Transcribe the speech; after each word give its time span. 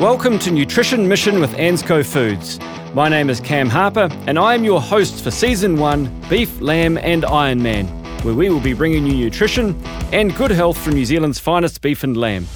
Welcome 0.00 0.38
to 0.40 0.52
Nutrition 0.52 1.08
Mission 1.08 1.40
with 1.40 1.50
Ansco 1.54 2.06
Foods. 2.06 2.60
My 2.94 3.08
name 3.08 3.28
is 3.28 3.40
Cam 3.40 3.68
Harper, 3.68 4.08
and 4.28 4.38
I 4.38 4.54
am 4.54 4.62
your 4.62 4.80
host 4.80 5.24
for 5.24 5.32
Season 5.32 5.76
1 5.76 6.20
Beef, 6.30 6.60
Lamb, 6.60 6.96
and 6.98 7.24
Ironman, 7.24 7.88
where 8.22 8.32
we 8.32 8.48
will 8.48 8.60
be 8.60 8.74
bringing 8.74 9.04
you 9.08 9.16
nutrition 9.16 9.74
and 10.12 10.32
good 10.36 10.52
health 10.52 10.78
from 10.78 10.94
New 10.94 11.04
Zealand's 11.04 11.40
finest 11.40 11.80
beef 11.80 12.04
and 12.04 12.16
lamb. 12.16 12.46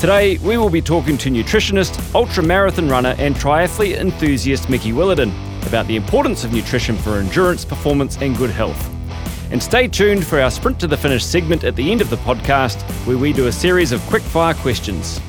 Today, 0.00 0.38
we 0.38 0.56
will 0.56 0.70
be 0.70 0.80
talking 0.80 1.18
to 1.18 1.28
nutritionist, 1.28 2.14
ultra 2.14 2.42
marathon 2.42 2.88
runner, 2.88 3.14
and 3.18 3.34
triathlete 3.34 3.98
enthusiast 3.98 4.70
Mikki 4.70 4.92
Williden 4.92 5.34
about 5.66 5.86
the 5.88 5.96
importance 5.96 6.44
of 6.44 6.54
nutrition 6.54 6.96
for 6.96 7.18
endurance, 7.18 7.62
performance, 7.62 8.16
and 8.22 8.34
good 8.38 8.48
health. 8.50 8.90
And 9.50 9.62
stay 9.62 9.86
tuned 9.86 10.26
for 10.26 10.40
our 10.40 10.50
Sprint 10.50 10.80
to 10.80 10.86
the 10.86 10.96
Finish 10.96 11.26
segment 11.26 11.62
at 11.62 11.76
the 11.76 11.92
end 11.92 12.00
of 12.00 12.08
the 12.08 12.16
podcast, 12.16 12.80
where 13.06 13.18
we 13.18 13.34
do 13.34 13.48
a 13.48 13.52
series 13.52 13.92
of 13.92 14.00
quick 14.06 14.22
fire 14.22 14.54
questions. 14.54 15.20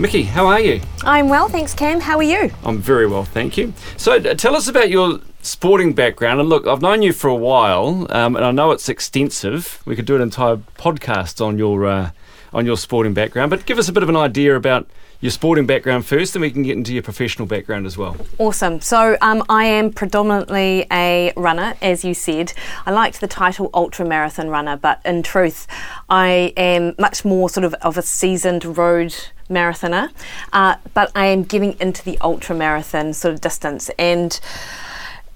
Mikki, 0.00 0.22
how 0.22 0.46
are 0.46 0.58
you? 0.58 0.80
I'm 1.02 1.28
well, 1.28 1.50
thanks, 1.50 1.74
Cam. 1.74 2.00
How 2.00 2.16
are 2.16 2.22
you? 2.22 2.50
I'm 2.64 2.78
very 2.78 3.06
well, 3.06 3.26
thank 3.26 3.58
you. 3.58 3.74
So, 3.98 4.14
uh, 4.14 4.32
tell 4.32 4.56
us 4.56 4.66
about 4.66 4.88
your 4.88 5.20
sporting 5.42 5.92
background. 5.92 6.40
And 6.40 6.48
look, 6.48 6.66
I've 6.66 6.80
known 6.80 7.02
you 7.02 7.12
for 7.12 7.28
a 7.28 7.34
while, 7.34 8.06
um, 8.08 8.34
and 8.34 8.42
I 8.42 8.50
know 8.50 8.70
it's 8.70 8.88
extensive. 8.88 9.82
We 9.84 9.94
could 9.94 10.06
do 10.06 10.16
an 10.16 10.22
entire 10.22 10.56
podcast 10.56 11.44
on 11.44 11.58
your 11.58 11.84
uh, 11.84 12.10
on 12.54 12.64
your 12.64 12.78
sporting 12.78 13.12
background, 13.12 13.50
but 13.50 13.66
give 13.66 13.78
us 13.78 13.90
a 13.90 13.92
bit 13.92 14.02
of 14.02 14.08
an 14.08 14.16
idea 14.16 14.56
about 14.56 14.88
your 15.20 15.30
sporting 15.30 15.66
background 15.66 16.06
first, 16.06 16.32
then 16.32 16.40
we 16.40 16.50
can 16.50 16.62
get 16.62 16.78
into 16.78 16.94
your 16.94 17.02
professional 17.02 17.46
background 17.46 17.84
as 17.84 17.98
well. 17.98 18.16
Awesome. 18.38 18.80
So 18.80 19.18
um, 19.20 19.44
I 19.50 19.64
am 19.64 19.92
predominantly 19.92 20.86
a 20.90 21.30
runner, 21.36 21.74
as 21.82 22.06
you 22.06 22.14
said. 22.14 22.54
I 22.86 22.90
liked 22.90 23.20
the 23.20 23.28
title 23.28 23.68
ultra 23.74 24.06
marathon 24.06 24.48
runner, 24.48 24.78
but 24.78 25.02
in 25.04 25.22
truth, 25.22 25.66
I 26.08 26.54
am 26.56 26.94
much 26.98 27.22
more 27.22 27.50
sort 27.50 27.64
of 27.64 27.74
of 27.74 27.98
a 27.98 28.02
seasoned 28.02 28.78
road 28.78 29.14
marathoner. 29.50 30.10
Uh, 30.52 30.76
but 30.94 31.10
I 31.14 31.26
am 31.26 31.42
getting 31.42 31.76
into 31.80 32.02
the 32.04 32.18
ultra 32.20 32.54
marathon 32.56 33.12
sort 33.12 33.34
of 33.34 33.40
distance 33.40 33.90
and. 33.98 34.38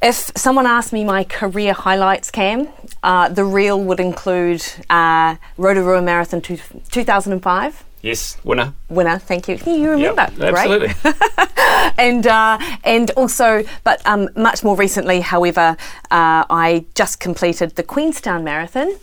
If 0.03 0.33
someone 0.37 0.67
asked 0.67 0.93
me 0.93 1.03
my 1.03 1.25
career 1.25 1.73
highlights, 1.73 2.31
Cam, 2.31 2.69
uh, 3.03 3.31
the 3.31 3.43
real 3.43 3.83
would 3.83 4.01
include 4.01 4.63
uh, 4.91 5.37
Rotorua 5.57 6.03
Marathon 6.03 6.43
two, 6.43 6.59
2005. 6.91 7.85
Yes, 8.05 8.37
winner. 8.45 8.75
Winner, 8.91 9.19
thank 9.19 9.49
you. 9.49 9.57
You 9.65 9.93
remember, 9.93 10.29
yep, 10.37 10.55
absolutely. 10.55 10.95
and 11.99 12.27
uh, 12.27 12.59
and 12.85 13.11
also, 13.13 13.65
but 13.83 14.07
um, 14.07 14.29
much 14.37 14.63
more 14.63 14.77
recently, 14.77 15.21
however, 15.23 15.75
uh, 16.11 16.45
I 16.51 16.85
just 16.95 17.19
completed 17.19 17.77
the 17.77 17.83
Queenstown 17.83 18.45
Marathon 18.45 18.95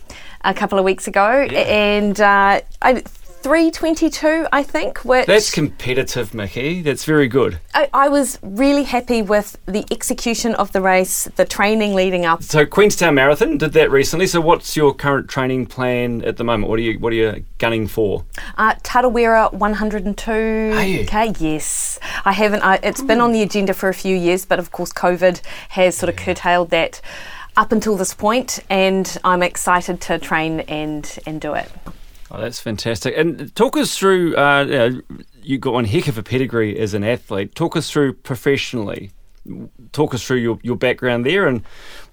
a 0.44 0.54
couple 0.54 0.78
of 0.78 0.86
weeks 0.86 1.08
ago, 1.08 1.48
yeah. 1.50 1.62
and 1.62 2.22
uh, 2.22 2.62
I 2.84 3.04
322, 3.42 4.48
I 4.52 4.64
think. 4.64 5.04
Which 5.04 5.26
That's 5.26 5.50
competitive, 5.50 6.34
Mikki. 6.34 6.82
That's 6.82 7.06
very 7.06 7.28
good. 7.28 7.60
I, 7.74 7.90
I, 7.94 8.10
was 8.10 8.38
really 8.42 8.84
happy 8.84 9.22
with 9.22 9.58
the 9.66 9.86
execution 9.90 10.54
of 10.56 10.72
the 10.72 10.82
race, 10.82 11.28
the 11.36 11.46
training 11.46 11.96
leading 11.96 12.26
up. 12.26 12.44
So 12.44 12.66
Queenstown 12.66 13.16
Marathon 13.16 13.58
did 13.58 13.74
that 13.74 13.90
recently. 13.90 14.28
So 14.28 14.42
what's 14.42 14.76
your 14.76 14.94
current 14.94 15.30
training 15.30 15.66
plan 15.66 16.24
at 16.24 16.38
the 16.38 16.44
moment? 16.44 16.70
What 16.70 16.78
are 16.80 16.84
you 16.84 17.00
What 17.00 17.14
are 17.14 17.16
you 17.16 17.46
gunning 17.58 17.88
for? 17.88 18.26
Uh, 18.58 18.76
Tarawera 18.76 19.52
102. 19.54 20.32
Okay, 20.32 21.34
yes. 21.40 22.00
I 22.26 22.34
haven't. 22.34 22.62
I, 22.62 22.80
it's 22.84 23.02
been 23.02 23.22
on 23.22 23.32
the 23.32 23.42
agenda 23.42 23.74
for 23.74 23.90
a 23.90 23.94
few 23.94 24.16
years, 24.16 24.46
but 24.46 24.60
of 24.60 24.72
course 24.72 24.94
COVID 24.94 25.42
has 25.70 25.98
sort 25.98 26.10
of 26.10 26.16
curtailed 26.16 26.70
that 26.70 27.02
up 27.58 27.72
until 27.72 27.98
this 27.98 28.14
point, 28.14 28.60
and 28.70 29.18
I'm 29.24 29.44
excited 29.44 30.00
to 30.02 30.20
train 30.20 30.62
and 30.62 31.20
and 31.26 31.42
do 31.42 31.54
it. 31.54 31.70
Oh, 32.34 32.40
that's 32.40 32.62
fantastic. 32.62 33.14
And 33.18 33.54
talk 33.56 33.76
us 33.76 33.98
through, 33.98 34.38
uh, 34.38 34.64
you 34.64 34.72
know, 34.72 35.02
you've 35.44 35.60
got 35.60 35.74
one 35.74 35.84
heck 35.84 36.08
of 36.08 36.18
a 36.18 36.24
pedigree 36.24 36.80
as 36.80 36.94
an 36.94 37.04
athlete. 37.04 37.56
Talk 37.56 37.76
us 37.76 37.92
through 37.92 38.14
professionally. 38.14 39.12
Talk 39.92 40.14
us 40.14 40.26
through 40.26 40.38
your, 40.38 40.58
your 40.62 40.78
background 40.78 41.26
there 41.26 41.46
and 41.46 41.64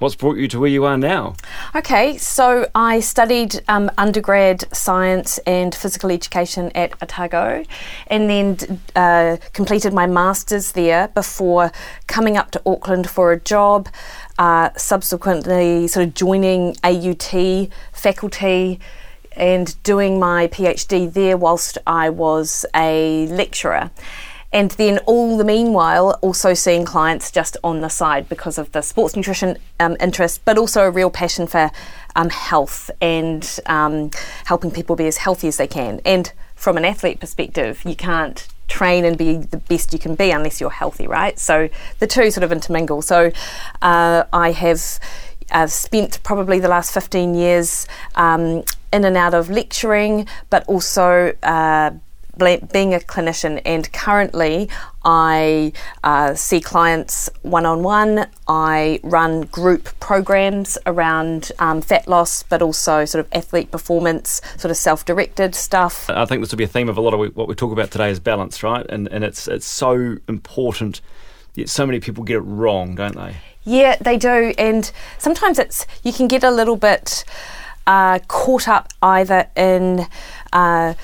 what's 0.01 0.17
brought 0.17 0.39
you 0.39 0.49
to 0.49 0.59
where 0.59 0.71
you 0.71 0.85
are 0.87 0.99
now. 0.99 1.37
Okay, 1.77 2.17
so 2.17 2.69
I 2.75 2.99
studied 2.99 3.63
um, 3.69 3.93
undergrad 3.97 4.65
science 4.75 5.39
and 5.47 5.73
physical 5.73 6.11
education 6.11 6.73
at 6.75 7.01
Otago 7.01 7.65
and 8.09 8.29
then 8.29 8.81
uh, 8.97 9.37
completed 9.53 9.93
my 9.93 10.07
master's 10.07 10.73
there 10.73 11.09
before 11.09 11.71
coming 12.09 12.37
up 12.37 12.51
to 12.53 12.63
Auckland 12.67 13.09
for 13.09 13.31
a 13.31 13.39
job, 13.39 13.89
uh, 14.39 14.71
subsequently, 14.77 15.87
sort 15.87 16.07
of 16.07 16.15
joining 16.15 16.75
AUT 16.83 17.69
faculty 17.93 18.81
and 19.39 19.81
doing 19.83 20.19
my 20.19 20.49
PhD 20.49 21.13
there 21.13 21.37
whilst 21.37 21.79
I 21.87 22.11
was 22.11 22.67
a 22.75 23.27
lecturer. 23.29 23.91
And 24.51 24.71
then, 24.73 24.99
all 25.01 25.37
the 25.37 25.45
meanwhile, 25.45 26.19
also 26.23 26.55
seeing 26.55 26.87
clients 26.87 27.31
just 27.31 27.59
on 27.63 27.83
the 27.83 27.91
side 27.91 28.31
because 28.31 28.57
of 28.57 28.73
the 28.73 28.81
sports 28.81 29.15
nutrition 29.15 29.59
um, 29.79 29.95
interest, 30.01 30.41
but 30.47 30.57
also 30.57 30.85
a 30.85 30.91
real 30.91 31.11
passion 31.11 31.47
for 31.47 31.71
um, 32.17 32.31
health 32.31 32.91
and 33.03 33.61
um, 33.67 34.11
helping 34.47 34.71
people 34.71 34.97
be 34.97 35.07
as 35.07 35.19
healthy 35.19 35.49
as 35.49 35.59
they 35.59 35.67
can. 35.67 36.01
And 36.05 36.33
from 36.55 36.79
an 36.79 36.87
athlete 36.87 37.21
perspective, 37.21 37.83
you 37.85 37.95
can't 37.95 38.49
train 38.69 39.05
and 39.05 39.19
be 39.19 39.37
the 39.37 39.59
best 39.59 39.93
you 39.93 39.99
can 39.99 40.15
be 40.15 40.31
unless 40.31 40.61
you're 40.61 40.71
healthy, 40.71 41.07
right? 41.07 41.39
So 41.39 41.69
the 41.99 42.07
two 42.07 42.31
sort 42.31 42.45
of 42.45 42.51
intermingle. 42.51 43.03
So 43.03 43.31
uh, 43.83 44.25
I 44.33 44.53
have. 44.53 44.99
I've 45.51 45.73
spent 45.73 46.23
probably 46.23 46.59
the 46.61 46.69
last 46.69 46.93
15 46.93 47.35
years 47.35 47.87
um, 48.15 48.65
in 48.93 49.05
and 49.05 49.17
out 49.17 49.35
of 49.35 49.51
lecturing, 49.51 50.27
but 50.51 50.67
also 50.67 51.35
uh, 51.43 51.91
being 52.39 52.95
a 52.95 53.01
clinician. 53.01 53.61
And 53.65 53.93
currently, 53.93 54.69
I 55.05 55.73
uh, 56.05 56.35
see 56.35 56.61
clients 56.61 57.29
one 57.43 57.67
on 57.67 57.83
one. 57.83 58.27
I 58.47 59.01
run 59.03 59.43
group 59.43 59.89
programs 60.01 60.79
around 60.87 61.51
um, 61.59 61.81
fat 61.81 62.07
loss, 62.07 62.43
but 62.43 62.63
also 62.63 63.05
sort 63.05 63.25
of 63.25 63.33
athlete 63.33 63.71
performance, 63.71 64.41
sort 64.57 64.71
of 64.71 64.77
self 64.77 65.05
directed 65.05 65.55
stuff. 65.55 66.09
I 66.09 66.25
think 66.25 66.43
this 66.43 66.53
will 66.53 66.59
be 66.59 66.65
a 66.65 66.69
theme 66.69 66.89
of 66.89 66.97
a 66.97 67.01
lot 67.01 67.15
of 67.15 67.37
what 67.37 67.49
we 67.49 67.55
talk 67.55 67.73
about 67.73 67.91
today 67.91 68.11
is 68.11 68.21
balance, 68.21 68.63
right? 68.63 68.87
And, 68.89 69.09
and 69.09 69.25
it's, 69.25 69.49
it's 69.49 69.67
so 69.67 70.17
important. 70.29 71.01
Yet 71.55 71.69
so 71.69 71.87
many 71.87 71.99
people 71.99 72.23
get 72.23 72.37
it 72.37 72.41
wrong, 72.41 72.95
don't 72.95 73.17
they? 73.17 73.37
Yeah, 73.65 73.97
they 74.01 74.17
do. 74.17 74.55
And 74.57 74.91
sometimes 75.19 75.59
it's 75.59 75.87
you 76.03 76.13
can 76.13 76.29
get 76.29 76.43
a 76.43 76.51
little 76.51 76.77
bit 76.77 77.25
uh, 77.87 78.19
caught 78.29 78.69
up 78.69 78.89
either 79.03 79.49
in 79.57 80.07
uh, 80.53 80.95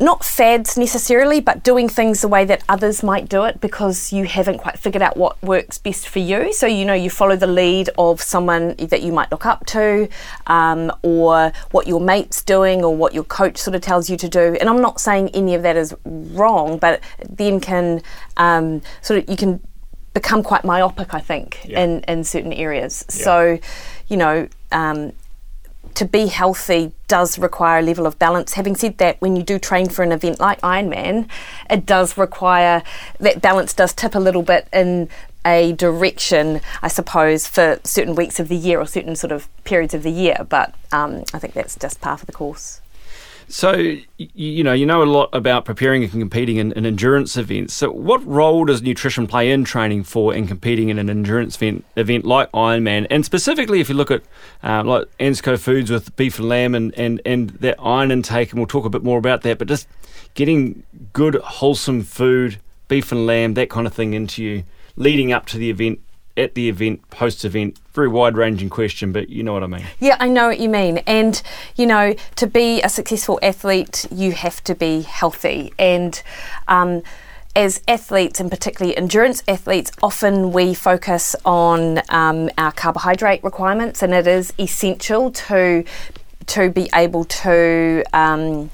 not 0.00 0.24
fads 0.24 0.76
necessarily, 0.76 1.40
but 1.40 1.62
doing 1.62 1.88
things 1.88 2.20
the 2.20 2.28
way 2.28 2.44
that 2.44 2.64
others 2.68 3.02
might 3.02 3.28
do 3.28 3.44
it 3.44 3.60
because 3.60 4.12
you 4.12 4.24
haven't 4.24 4.58
quite 4.58 4.78
figured 4.78 5.02
out 5.02 5.16
what 5.16 5.40
works 5.42 5.78
best 5.78 6.08
for 6.08 6.18
you. 6.18 6.52
So, 6.52 6.66
you 6.66 6.84
know, 6.84 6.94
you 6.94 7.10
follow 7.10 7.36
the 7.36 7.46
lead 7.46 7.90
of 7.96 8.20
someone 8.20 8.74
that 8.76 9.02
you 9.02 9.12
might 9.12 9.30
look 9.30 9.46
up 9.46 9.64
to, 9.66 10.08
um, 10.48 10.90
or 11.02 11.52
what 11.70 11.86
your 11.86 12.00
mate's 12.00 12.42
doing, 12.42 12.82
or 12.84 12.94
what 12.94 13.14
your 13.14 13.24
coach 13.24 13.56
sort 13.58 13.76
of 13.76 13.82
tells 13.82 14.10
you 14.10 14.16
to 14.16 14.28
do. 14.28 14.56
And 14.60 14.68
I'm 14.68 14.80
not 14.80 15.00
saying 15.00 15.30
any 15.30 15.54
of 15.54 15.62
that 15.62 15.76
is 15.76 15.94
wrong, 16.04 16.78
but 16.78 17.00
then 17.28 17.60
can 17.60 18.02
um, 18.36 18.82
sort 19.00 19.20
of, 19.20 19.28
you 19.30 19.36
can 19.36 19.60
become 20.14 20.42
quite 20.42 20.64
myopic, 20.64 21.12
I 21.12 21.20
think, 21.20 21.60
yeah. 21.64 21.82
in, 21.82 22.00
in 22.04 22.24
certain 22.24 22.52
areas. 22.52 23.04
Yeah. 23.10 23.24
So, 23.24 23.58
you 24.08 24.16
know, 24.16 24.48
um, 24.72 25.12
to 25.94 26.04
be 26.04 26.26
healthy 26.26 26.92
does 27.08 27.38
require 27.38 27.80
a 27.80 27.82
level 27.82 28.06
of 28.06 28.18
balance. 28.18 28.54
Having 28.54 28.76
said 28.76 28.98
that, 28.98 29.20
when 29.20 29.36
you 29.36 29.42
do 29.42 29.58
train 29.58 29.88
for 29.88 30.02
an 30.02 30.12
event 30.12 30.40
like 30.40 30.60
Ironman, 30.60 31.28
it 31.70 31.84
does 31.86 32.16
require 32.16 32.82
that 33.20 33.42
balance 33.42 33.74
does 33.74 33.92
tip 33.92 34.14
a 34.14 34.18
little 34.18 34.42
bit 34.42 34.68
in 34.72 35.08
a 35.46 35.72
direction, 35.72 36.60
I 36.82 36.88
suppose, 36.88 37.46
for 37.46 37.78
certain 37.84 38.14
weeks 38.14 38.40
of 38.40 38.48
the 38.48 38.56
year 38.56 38.80
or 38.80 38.86
certain 38.86 39.14
sort 39.14 39.30
of 39.30 39.48
periods 39.64 39.94
of 39.94 40.02
the 40.02 40.10
year. 40.10 40.46
But 40.48 40.74
um, 40.90 41.24
I 41.34 41.38
think 41.38 41.54
that's 41.54 41.76
just 41.76 42.00
part 42.00 42.20
of 42.20 42.26
the 42.26 42.32
course. 42.32 42.80
So, 43.48 43.96
you 44.18 44.64
know, 44.64 44.72
you 44.72 44.86
know 44.86 45.02
a 45.02 45.04
lot 45.04 45.28
about 45.32 45.64
preparing 45.64 46.02
and 46.02 46.10
competing 46.10 46.56
in, 46.56 46.72
in, 46.72 46.86
endurance 46.86 47.36
events. 47.36 47.74
So, 47.74 47.90
what 47.90 48.24
role 48.26 48.64
does 48.64 48.82
nutrition 48.82 49.26
play 49.26 49.50
in 49.50 49.64
training 49.64 50.04
for 50.04 50.32
and 50.32 50.48
competing 50.48 50.88
in 50.88 50.98
an 50.98 51.10
endurance 51.10 51.56
event, 51.56 51.84
event 51.96 52.24
like 52.24 52.50
Ironman? 52.52 53.06
And 53.10 53.24
specifically, 53.24 53.80
if 53.80 53.88
you 53.88 53.94
look 53.94 54.10
at 54.10 54.22
uh, 54.62 54.82
like 54.84 55.06
Ansco 55.18 55.58
Foods 55.58 55.90
with 55.90 56.14
beef 56.16 56.38
and 56.38 56.48
lamb 56.48 56.74
and, 56.74 56.94
and, 56.98 57.20
and 57.26 57.50
that 57.50 57.76
iron 57.78 58.10
intake, 58.10 58.50
and 58.50 58.58
we'll 58.58 58.66
talk 58.66 58.84
a 58.84 58.90
bit 58.90 59.04
more 59.04 59.18
about 59.18 59.42
that, 59.42 59.58
but 59.58 59.68
just 59.68 59.88
getting 60.34 60.82
good, 61.12 61.34
wholesome 61.36 62.02
food, 62.02 62.58
beef 62.88 63.12
and 63.12 63.26
lamb, 63.26 63.54
that 63.54 63.70
kind 63.70 63.86
of 63.86 63.92
thing 63.92 64.14
into 64.14 64.42
you 64.42 64.64
leading 64.96 65.32
up 65.32 65.46
to 65.46 65.58
the 65.58 65.70
event 65.70 66.00
at 66.36 66.54
the 66.54 66.68
event, 66.68 67.08
post 67.10 67.44
event, 67.44 67.78
very 67.92 68.08
wide 68.08 68.36
ranging 68.36 68.68
question, 68.68 69.12
but 69.12 69.28
you 69.28 69.42
know 69.42 69.52
what 69.52 69.62
I 69.62 69.68
mean. 69.68 69.84
Yeah, 70.00 70.16
I 70.18 70.28
know 70.28 70.48
what 70.48 70.58
you 70.58 70.68
mean. 70.68 70.98
And, 71.06 71.40
you 71.76 71.86
know, 71.86 72.14
to 72.36 72.46
be 72.46 72.82
a 72.82 72.88
successful 72.88 73.38
athlete, 73.42 74.06
you 74.10 74.32
have 74.32 74.62
to 74.64 74.74
be 74.74 75.02
healthy. 75.02 75.72
And, 75.78 76.20
um, 76.66 77.02
as 77.56 77.80
athletes, 77.86 78.40
and 78.40 78.50
particularly 78.50 78.96
endurance 78.96 79.42
athletes, 79.46 79.92
often 80.02 80.50
we 80.50 80.74
focus 80.74 81.36
on 81.44 82.02
um, 82.08 82.50
our 82.58 82.72
carbohydrate 82.72 83.44
requirements, 83.44 84.02
and 84.02 84.12
it 84.12 84.26
is 84.26 84.52
essential 84.58 85.30
to 85.30 85.84
to 86.46 86.68
be 86.68 86.90
able 86.94 87.24
to 87.24 88.04
um, 88.12 88.70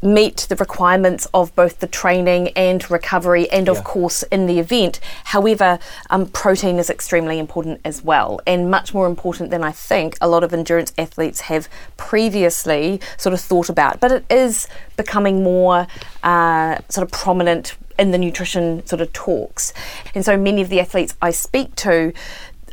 meet 0.00 0.46
the 0.48 0.56
requirements 0.56 1.26
of 1.34 1.54
both 1.56 1.80
the 1.80 1.86
training 1.86 2.48
and 2.50 2.88
recovery, 2.90 3.50
and 3.50 3.68
of 3.68 3.76
Yeah. 3.78 3.82
course 3.82 4.22
in 4.24 4.46
the 4.46 4.60
event. 4.60 5.00
However, 5.24 5.78
um, 6.08 6.26
protein 6.26 6.78
is 6.78 6.88
extremely 6.88 7.38
important 7.38 7.80
as 7.84 8.04
well, 8.04 8.40
and 8.46 8.70
much 8.70 8.94
more 8.94 9.06
important 9.06 9.50
than 9.50 9.64
I 9.64 9.72
think 9.72 10.16
a 10.20 10.28
lot 10.28 10.44
of 10.44 10.52
endurance 10.52 10.92
athletes 10.96 11.42
have 11.42 11.68
previously 11.96 13.00
sort 13.16 13.32
of 13.32 13.40
thought 13.40 13.68
about. 13.68 13.98
But 13.98 14.12
it 14.12 14.24
is 14.30 14.68
becoming 14.96 15.42
more 15.42 15.86
uh, 16.22 16.78
sort 16.88 17.04
of 17.04 17.10
prominent 17.10 17.74
in 17.98 18.12
the 18.12 18.18
nutrition 18.18 18.86
sort 18.86 19.00
of 19.00 19.12
talks, 19.12 19.72
and 20.14 20.24
so 20.24 20.36
many 20.36 20.62
of 20.62 20.68
the 20.68 20.78
athletes 20.78 21.16
I 21.20 21.32
speak 21.32 21.74
to 21.76 22.12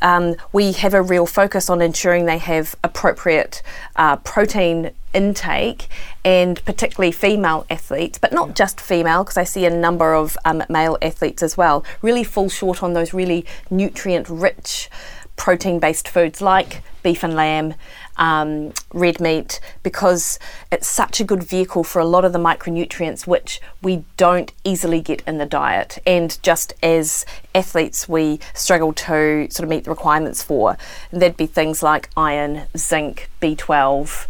um, 0.01 0.35
we 0.51 0.73
have 0.73 0.93
a 0.93 1.01
real 1.01 1.25
focus 1.25 1.69
on 1.69 1.81
ensuring 1.81 2.25
they 2.25 2.37
have 2.37 2.75
appropriate 2.83 3.61
uh, 3.95 4.17
protein 4.17 4.91
intake 5.15 5.87
and 6.23 6.63
particularly 6.65 7.11
female 7.11 7.65
athletes, 7.69 8.17
but 8.17 8.33
not 8.33 8.55
just 8.55 8.81
female, 8.81 9.23
because 9.23 9.37
I 9.37 9.43
see 9.43 9.65
a 9.65 9.69
number 9.69 10.13
of 10.13 10.37
um, 10.45 10.63
male 10.69 10.97
athletes 11.01 11.41
as 11.41 11.57
well, 11.57 11.83
really 12.01 12.23
fall 12.23 12.49
short 12.49 12.83
on 12.83 12.93
those 12.93 13.13
really 13.13 13.45
nutrient 13.69 14.29
rich 14.29 14.89
protein 15.35 15.79
based 15.79 16.07
foods 16.07 16.41
like 16.41 16.81
beef 17.03 17.23
and 17.23 17.35
lamb, 17.35 17.75
um, 18.17 18.73
red 18.91 19.19
meat, 19.19 19.59
because 19.83 20.39
it's 20.71 20.87
such 20.87 21.19
a 21.19 21.23
good 21.23 21.43
vehicle 21.43 21.83
for 21.83 21.99
a 21.99 22.05
lot 22.05 22.25
of 22.25 22.33
the 22.33 22.39
micronutrients 22.39 23.27
which 23.27 23.61
we 23.83 24.03
don't 24.17 24.51
easily 24.63 25.01
get 25.01 25.21
in 25.27 25.37
the 25.37 25.45
diet. 25.45 25.99
And 26.07 26.41
just 26.41 26.73
as 26.81 27.23
athletes, 27.53 28.09
we 28.09 28.39
struggle 28.55 28.91
to 28.93 29.47
sort 29.51 29.65
of 29.65 29.69
meet 29.69 29.83
the 29.83 29.91
requirements 29.91 30.41
for. 30.41 30.77
And 31.11 31.21
that'd 31.21 31.37
be 31.37 31.45
things 31.45 31.83
like 31.83 32.09
iron, 32.17 32.63
zinc, 32.75 33.29
B12. 33.39 34.25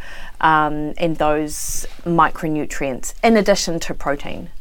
Um, 0.46 0.94
and 0.98 1.18
those 1.18 1.88
micronutrients, 2.06 3.16
in 3.24 3.36
addition 3.36 3.80
to 3.80 3.96
protein. 3.96 4.52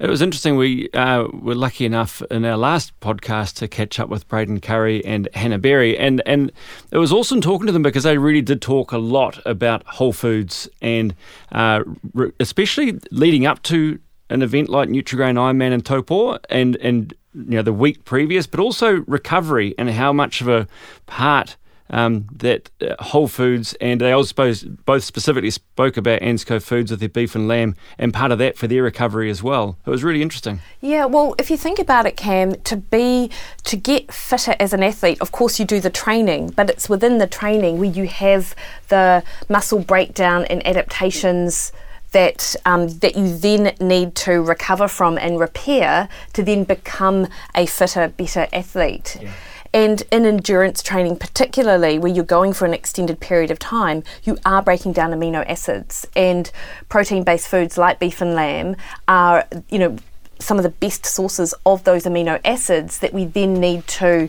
It 0.00 0.08
was 0.08 0.22
interesting. 0.22 0.56
We 0.56 0.88
uh, 0.92 1.28
were 1.32 1.54
lucky 1.54 1.84
enough 1.84 2.20
in 2.30 2.44
our 2.44 2.56
last 2.56 2.98
podcast 3.00 3.54
to 3.56 3.68
catch 3.68 4.00
up 4.00 4.08
with 4.08 4.26
Braden 4.26 4.60
Currie 4.60 5.04
and 5.04 5.28
Hannah 5.34 5.58
Berry, 5.58 5.96
and 5.96 6.20
and 6.26 6.50
it 6.90 6.98
was 6.98 7.12
awesome 7.12 7.40
talking 7.40 7.66
to 7.66 7.72
them 7.72 7.82
because 7.82 8.04
they 8.04 8.18
really 8.18 8.40
did 8.40 8.60
talk 8.60 8.92
a 8.92 8.98
lot 8.98 9.38
about 9.44 9.86
whole 9.86 10.14
foods 10.14 10.68
and 10.82 11.14
uh, 11.52 11.84
re- 12.14 12.32
especially 12.40 12.98
leading 13.10 13.46
up 13.46 13.62
to 13.64 14.00
an 14.30 14.42
event 14.42 14.68
like 14.68 14.88
Nutri-Grain 14.88 15.34
Ironman 15.36 15.72
and 15.72 15.84
Taupō, 15.84 16.38
and 16.48 16.76
and 16.76 17.14
you 17.34 17.56
know 17.56 17.62
the 17.62 17.72
week 17.72 18.04
previous, 18.04 18.46
but 18.46 18.58
also 18.58 19.04
recovery 19.06 19.74
and 19.78 19.90
how 19.90 20.12
much 20.12 20.40
of 20.40 20.48
a 20.48 20.66
part 21.06 21.56
um, 21.90 22.26
that 22.32 22.70
uh, 22.80 22.94
Whole 23.00 23.28
Foods 23.28 23.74
and 23.80 24.00
they 24.00 24.12
also 24.12 24.54
both 24.84 25.04
specifically 25.04 25.50
spoke 25.50 25.96
about 25.96 26.20
Ansco 26.20 26.62
Foods 26.62 26.90
with 26.90 27.00
their 27.00 27.08
beef 27.08 27.34
and 27.34 27.48
lamb 27.48 27.74
and 27.98 28.14
part 28.14 28.32
of 28.32 28.38
that 28.38 28.56
for 28.56 28.66
their 28.66 28.82
recovery 28.82 29.30
as 29.30 29.42
well. 29.42 29.76
It 29.84 29.90
was 29.90 30.02
really 30.02 30.22
interesting. 30.22 30.60
Yeah, 30.80 31.04
well, 31.04 31.34
if 31.38 31.50
you 31.50 31.56
think 31.56 31.78
about 31.78 32.06
it, 32.06 32.16
Cam, 32.16 32.54
to 32.62 32.76
be 32.76 33.30
to 33.64 33.76
get 33.76 34.12
fitter 34.12 34.54
as 34.58 34.72
an 34.72 34.82
athlete, 34.82 35.20
of 35.20 35.32
course 35.32 35.58
you 35.58 35.64
do 35.64 35.80
the 35.80 35.90
training, 35.90 36.50
but 36.50 36.70
it's 36.70 36.88
within 36.88 37.18
the 37.18 37.26
training 37.26 37.78
where 37.78 37.90
you 37.90 38.06
have 38.06 38.54
the 38.88 39.22
muscle 39.48 39.80
breakdown 39.80 40.44
and 40.46 40.66
adaptations 40.66 41.72
that 42.12 42.56
um, 42.64 42.88
that 42.98 43.16
you 43.16 43.36
then 43.36 43.74
need 43.80 44.14
to 44.16 44.42
recover 44.42 44.88
from 44.88 45.16
and 45.18 45.38
repair 45.38 46.08
to 46.32 46.42
then 46.42 46.64
become 46.64 47.28
a 47.54 47.66
fitter, 47.66 48.08
better 48.08 48.48
athlete. 48.52 49.18
Yeah. 49.20 49.32
And 49.72 50.02
in 50.10 50.26
endurance 50.26 50.82
training, 50.82 51.16
particularly 51.16 51.98
where 51.98 52.12
you're 52.12 52.24
going 52.24 52.52
for 52.52 52.64
an 52.64 52.74
extended 52.74 53.20
period 53.20 53.50
of 53.50 53.58
time, 53.58 54.02
you 54.24 54.36
are 54.44 54.62
breaking 54.62 54.92
down 54.92 55.12
amino 55.12 55.48
acids. 55.48 56.06
And 56.16 56.50
protein 56.88 57.22
based 57.22 57.48
foods 57.48 57.78
like 57.78 58.00
beef 58.00 58.20
and 58.20 58.34
lamb 58.34 58.76
are, 59.06 59.46
you 59.68 59.78
know, 59.78 59.96
some 60.40 60.56
of 60.56 60.62
the 60.62 60.70
best 60.70 61.06
sources 61.06 61.54
of 61.64 61.84
those 61.84 62.04
amino 62.04 62.40
acids 62.44 62.98
that 62.98 63.12
we 63.12 63.26
then 63.26 63.54
need 63.54 63.86
to 63.86 64.28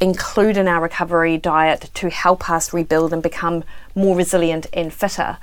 include 0.00 0.56
in 0.56 0.66
our 0.66 0.82
recovery 0.82 1.36
diet 1.36 1.90
to 1.94 2.08
help 2.08 2.48
us 2.48 2.72
rebuild 2.72 3.12
and 3.12 3.22
become 3.22 3.62
more 3.94 4.16
resilient 4.16 4.66
and 4.72 4.92
fitter. 4.92 5.36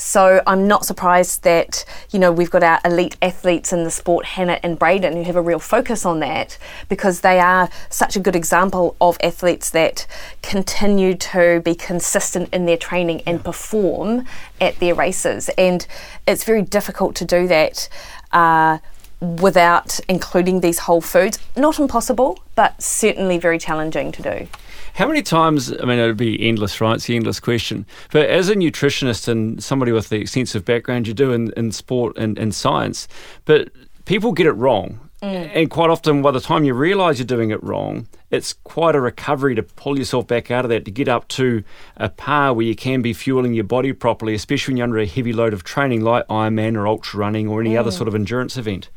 So 0.00 0.42
I'm 0.46 0.66
not 0.66 0.86
surprised 0.86 1.42
that 1.42 1.84
you 2.10 2.18
know 2.18 2.32
we've 2.32 2.50
got 2.50 2.62
our 2.62 2.80
elite 2.86 3.18
athletes 3.20 3.70
in 3.70 3.84
the 3.84 3.90
sport, 3.90 4.24
Hannah 4.24 4.58
and 4.62 4.78
Braden, 4.78 5.14
who 5.14 5.24
have 5.24 5.36
a 5.36 5.42
real 5.42 5.58
focus 5.58 6.06
on 6.06 6.20
that 6.20 6.56
because 6.88 7.20
they 7.20 7.38
are 7.38 7.68
such 7.90 8.16
a 8.16 8.20
good 8.20 8.34
example 8.34 8.96
of 8.98 9.18
athletes 9.22 9.68
that 9.70 10.06
continue 10.42 11.14
to 11.16 11.60
be 11.66 11.74
consistent 11.74 12.48
in 12.50 12.64
their 12.64 12.78
training 12.78 13.20
and 13.26 13.44
perform 13.44 14.24
at 14.58 14.78
their 14.80 14.94
races. 14.94 15.50
And 15.58 15.86
it's 16.26 16.44
very 16.44 16.62
difficult 16.62 17.14
to 17.16 17.26
do 17.26 17.46
that. 17.48 17.86
Uh, 18.32 18.78
without 19.20 20.00
including 20.08 20.60
these 20.60 20.78
whole 20.78 21.00
foods. 21.00 21.38
Not 21.56 21.78
impossible, 21.78 22.38
but 22.54 22.80
certainly 22.82 23.38
very 23.38 23.58
challenging 23.58 24.12
to 24.12 24.22
do. 24.22 24.48
How 24.94 25.06
many 25.06 25.22
times, 25.22 25.72
I 25.72 25.84
mean, 25.84 25.98
it 25.98 26.06
would 26.06 26.16
be 26.16 26.48
endless, 26.48 26.80
right? 26.80 26.94
It's 26.94 27.06
the 27.06 27.16
endless 27.16 27.38
question. 27.38 27.86
But 28.12 28.28
as 28.28 28.48
a 28.48 28.54
nutritionist 28.54 29.28
and 29.28 29.62
somebody 29.62 29.92
with 29.92 30.08
the 30.08 30.20
extensive 30.20 30.64
background 30.64 31.06
you 31.06 31.14
do 31.14 31.32
in, 31.32 31.52
in 31.56 31.70
sport 31.72 32.16
and, 32.18 32.36
and 32.38 32.54
science, 32.54 33.06
but 33.44 33.70
people 34.04 34.32
get 34.32 34.46
it 34.46 34.52
wrong. 34.52 34.98
Mm. 35.22 35.50
And 35.54 35.70
quite 35.70 35.90
often, 35.90 36.22
by 36.22 36.30
the 36.30 36.40
time 36.40 36.64
you 36.64 36.72
realise 36.72 37.18
you're 37.18 37.26
doing 37.26 37.50
it 37.50 37.62
wrong, 37.62 38.08
it's 38.30 38.54
quite 38.54 38.94
a 38.94 39.00
recovery 39.00 39.54
to 39.54 39.62
pull 39.62 39.98
yourself 39.98 40.26
back 40.26 40.50
out 40.50 40.64
of 40.64 40.70
that 40.70 40.86
to 40.86 40.90
get 40.90 41.08
up 41.08 41.28
to 41.28 41.62
a 41.98 42.08
par 42.08 42.54
where 42.54 42.64
you 42.64 42.74
can 42.74 43.02
be 43.02 43.12
fueling 43.12 43.52
your 43.52 43.64
body 43.64 43.92
properly, 43.92 44.34
especially 44.34 44.72
when 44.72 44.78
you're 44.78 44.84
under 44.84 44.98
a 44.98 45.06
heavy 45.06 45.34
load 45.34 45.52
of 45.52 45.62
training 45.62 46.00
like 46.00 46.26
Ironman 46.28 46.74
or 46.74 46.88
ultra 46.88 47.20
running 47.20 47.48
or 47.48 47.60
any 47.60 47.74
Mm. 47.74 47.80
other 47.80 47.90
sort 47.90 48.08
of 48.08 48.14
endurance 48.14 48.56
event. 48.56 48.88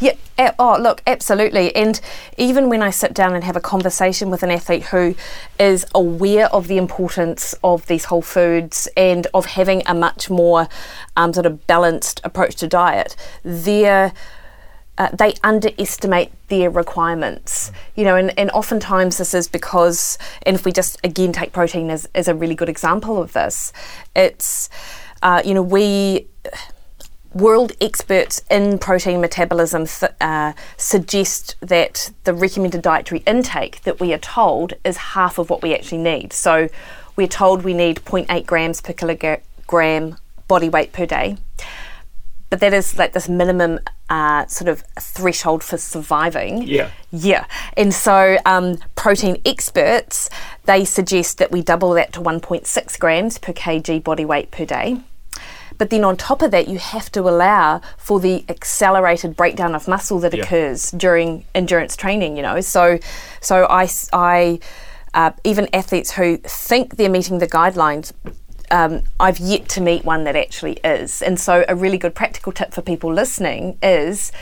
Yeah. 0.00 0.14
Oh, 0.58 0.76
look, 0.80 1.02
absolutely. 1.06 1.74
And 1.76 2.00
even 2.36 2.68
when 2.68 2.82
I 2.82 2.90
sit 2.90 3.14
down 3.14 3.34
and 3.34 3.44
have 3.44 3.56
a 3.56 3.60
conversation 3.60 4.30
with 4.30 4.42
an 4.42 4.50
athlete 4.50 4.84
who 4.84 5.14
is 5.58 5.86
aware 5.94 6.46
of 6.52 6.66
the 6.66 6.76
importance 6.76 7.54
of 7.62 7.86
these 7.86 8.06
whole 8.06 8.22
foods 8.22 8.88
and 8.96 9.26
of 9.32 9.46
having 9.46 9.82
a 9.86 9.94
much 9.94 10.28
more 10.28 10.68
um, 11.16 11.32
sort 11.32 11.46
of 11.46 11.66
balanced 11.66 12.20
approach 12.24 12.56
to 12.56 12.66
diet, 12.66 13.14
they're 13.44 14.12
uh, 14.96 15.08
they 15.12 15.34
underestimate 15.42 16.30
their 16.48 16.70
requirements, 16.70 17.72
you 17.96 18.04
know, 18.04 18.14
and, 18.14 18.36
and 18.38 18.48
oftentimes 18.52 19.18
this 19.18 19.34
is 19.34 19.48
because, 19.48 20.18
and 20.46 20.54
if 20.54 20.64
we 20.64 20.70
just 20.70 20.98
again 21.02 21.32
take 21.32 21.52
protein 21.52 21.90
as, 21.90 22.08
as 22.14 22.28
a 22.28 22.34
really 22.34 22.54
good 22.54 22.68
example 22.68 23.20
of 23.20 23.32
this, 23.32 23.72
it's, 24.14 24.68
uh, 25.22 25.42
you 25.44 25.52
know, 25.52 25.62
we 25.62 26.28
world 27.34 27.72
experts 27.80 28.42
in 28.50 28.78
protein 28.78 29.20
metabolism 29.20 29.86
th- 29.86 30.12
uh, 30.20 30.52
suggest 30.76 31.56
that 31.60 32.12
the 32.24 32.32
recommended 32.32 32.82
dietary 32.82 33.22
intake 33.26 33.82
that 33.82 34.00
we 34.00 34.12
are 34.12 34.18
told 34.18 34.74
is 34.84 34.96
half 34.96 35.38
of 35.38 35.50
what 35.50 35.62
we 35.62 35.74
actually 35.74 35.98
need. 35.98 36.32
So 36.32 36.68
we're 37.16 37.28
told 37.28 37.62
we 37.62 37.74
need 37.74 37.96
0.8 37.98 38.46
grams 38.46 38.80
per 38.80 38.92
kilogram 38.92 40.16
body 40.48 40.68
weight 40.68 40.92
per 40.92 41.06
day. 41.06 41.36
But 42.50 42.60
that 42.60 42.72
is 42.72 42.96
like 42.98 43.12
this 43.14 43.28
minimum 43.28 43.80
uh, 44.08 44.46
sort 44.46 44.68
of 44.68 44.84
threshold 45.00 45.64
for 45.64 45.76
surviving. 45.76 46.62
Yeah. 46.62 46.90
Yeah. 47.10 47.46
And 47.76 47.92
so 47.92 48.38
um, 48.46 48.78
protein 48.94 49.40
experts, 49.44 50.30
they 50.66 50.84
suggest 50.84 51.38
that 51.38 51.50
we 51.50 51.62
double 51.62 51.90
that 51.94 52.12
to 52.12 52.20
1.6 52.20 52.98
grams 53.00 53.38
per 53.38 53.52
kg 53.52 54.04
body 54.04 54.24
weight 54.24 54.50
per 54.50 54.64
day. 54.64 55.00
But 55.78 55.90
then 55.90 56.04
on 56.04 56.16
top 56.16 56.42
of 56.42 56.50
that, 56.52 56.68
you 56.68 56.78
have 56.78 57.10
to 57.12 57.20
allow 57.20 57.80
for 57.98 58.20
the 58.20 58.44
accelerated 58.48 59.36
breakdown 59.36 59.74
of 59.74 59.88
muscle 59.88 60.18
that 60.20 60.34
Yeah. 60.34 60.44
occurs 60.44 60.90
during 60.92 61.44
endurance 61.54 61.96
training. 61.96 62.36
You 62.36 62.42
know, 62.42 62.60
so 62.60 62.98
so 63.40 63.66
I 63.68 63.88
I, 64.12 64.58
uh, 65.14 65.30
even 65.44 65.68
athletes 65.72 66.12
who 66.12 66.36
think 66.38 66.96
they're 66.96 67.10
meeting 67.10 67.38
the 67.38 67.48
guidelines. 67.48 68.12
Um, 68.70 69.02
I've 69.20 69.38
yet 69.38 69.68
to 69.70 69.80
meet 69.80 70.04
one 70.04 70.24
that 70.24 70.36
actually 70.36 70.78
is, 70.82 71.20
and 71.22 71.38
so 71.38 71.64
a 71.68 71.76
really 71.76 71.98
good 71.98 72.14
practical 72.14 72.50
tip 72.50 72.72
for 72.72 72.80
people 72.82 73.12
listening 73.12 73.76
is 73.82 74.32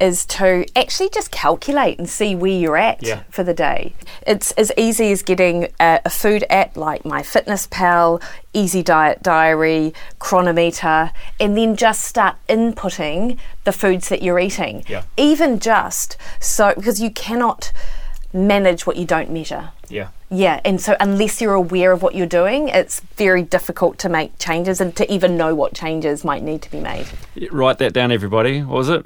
is 0.00 0.24
to 0.26 0.64
actually 0.76 1.10
just 1.10 1.30
calculate 1.30 1.98
and 1.98 2.08
see 2.08 2.34
where 2.34 2.50
you're 2.50 2.76
at 2.76 3.02
Yeah. 3.02 3.22
for 3.30 3.44
the 3.44 3.54
day. 3.54 3.94
It's 4.26 4.52
as 4.52 4.72
easy 4.76 5.12
as 5.12 5.22
getting 5.22 5.68
a, 5.78 6.00
a 6.04 6.10
food 6.10 6.44
app 6.50 6.76
like 6.76 7.02
MyFitnessPal, 7.02 8.22
Easy 8.52 8.82
Diet 8.82 9.22
Diary, 9.22 9.92
Cronometer, 10.18 11.10
and 11.38 11.56
then 11.56 11.76
just 11.76 12.04
start 12.04 12.36
inputting 12.48 13.38
the 13.64 13.72
foods 13.72 14.08
that 14.08 14.22
you're 14.22 14.38
eating. 14.40 14.84
Yeah. 14.88 15.02
Even 15.16 15.58
just 15.58 16.16
so, 16.40 16.72
because 16.74 17.00
you 17.00 17.10
cannot 17.10 17.72
manage 18.32 18.86
what 18.86 18.96
you 18.96 19.04
don't 19.04 19.30
measure. 19.30 19.70
Yeah. 19.88 20.08
Yeah, 20.32 20.60
and 20.64 20.80
so 20.80 20.96
unless 21.00 21.40
you're 21.40 21.54
aware 21.54 21.90
of 21.90 22.02
what 22.02 22.14
you're 22.14 22.24
doing, 22.26 22.68
it's 22.68 23.00
very 23.16 23.42
difficult 23.42 23.98
to 23.98 24.08
make 24.08 24.38
changes 24.38 24.80
and 24.80 24.94
to 24.94 25.12
even 25.12 25.36
know 25.36 25.56
what 25.56 25.74
changes 25.74 26.24
might 26.24 26.44
need 26.44 26.62
to 26.62 26.70
be 26.70 26.78
made. 26.78 27.06
Write 27.50 27.78
that 27.78 27.92
down, 27.92 28.12
everybody. 28.12 28.62
What 28.62 28.76
was 28.76 28.88
it? 28.88 29.04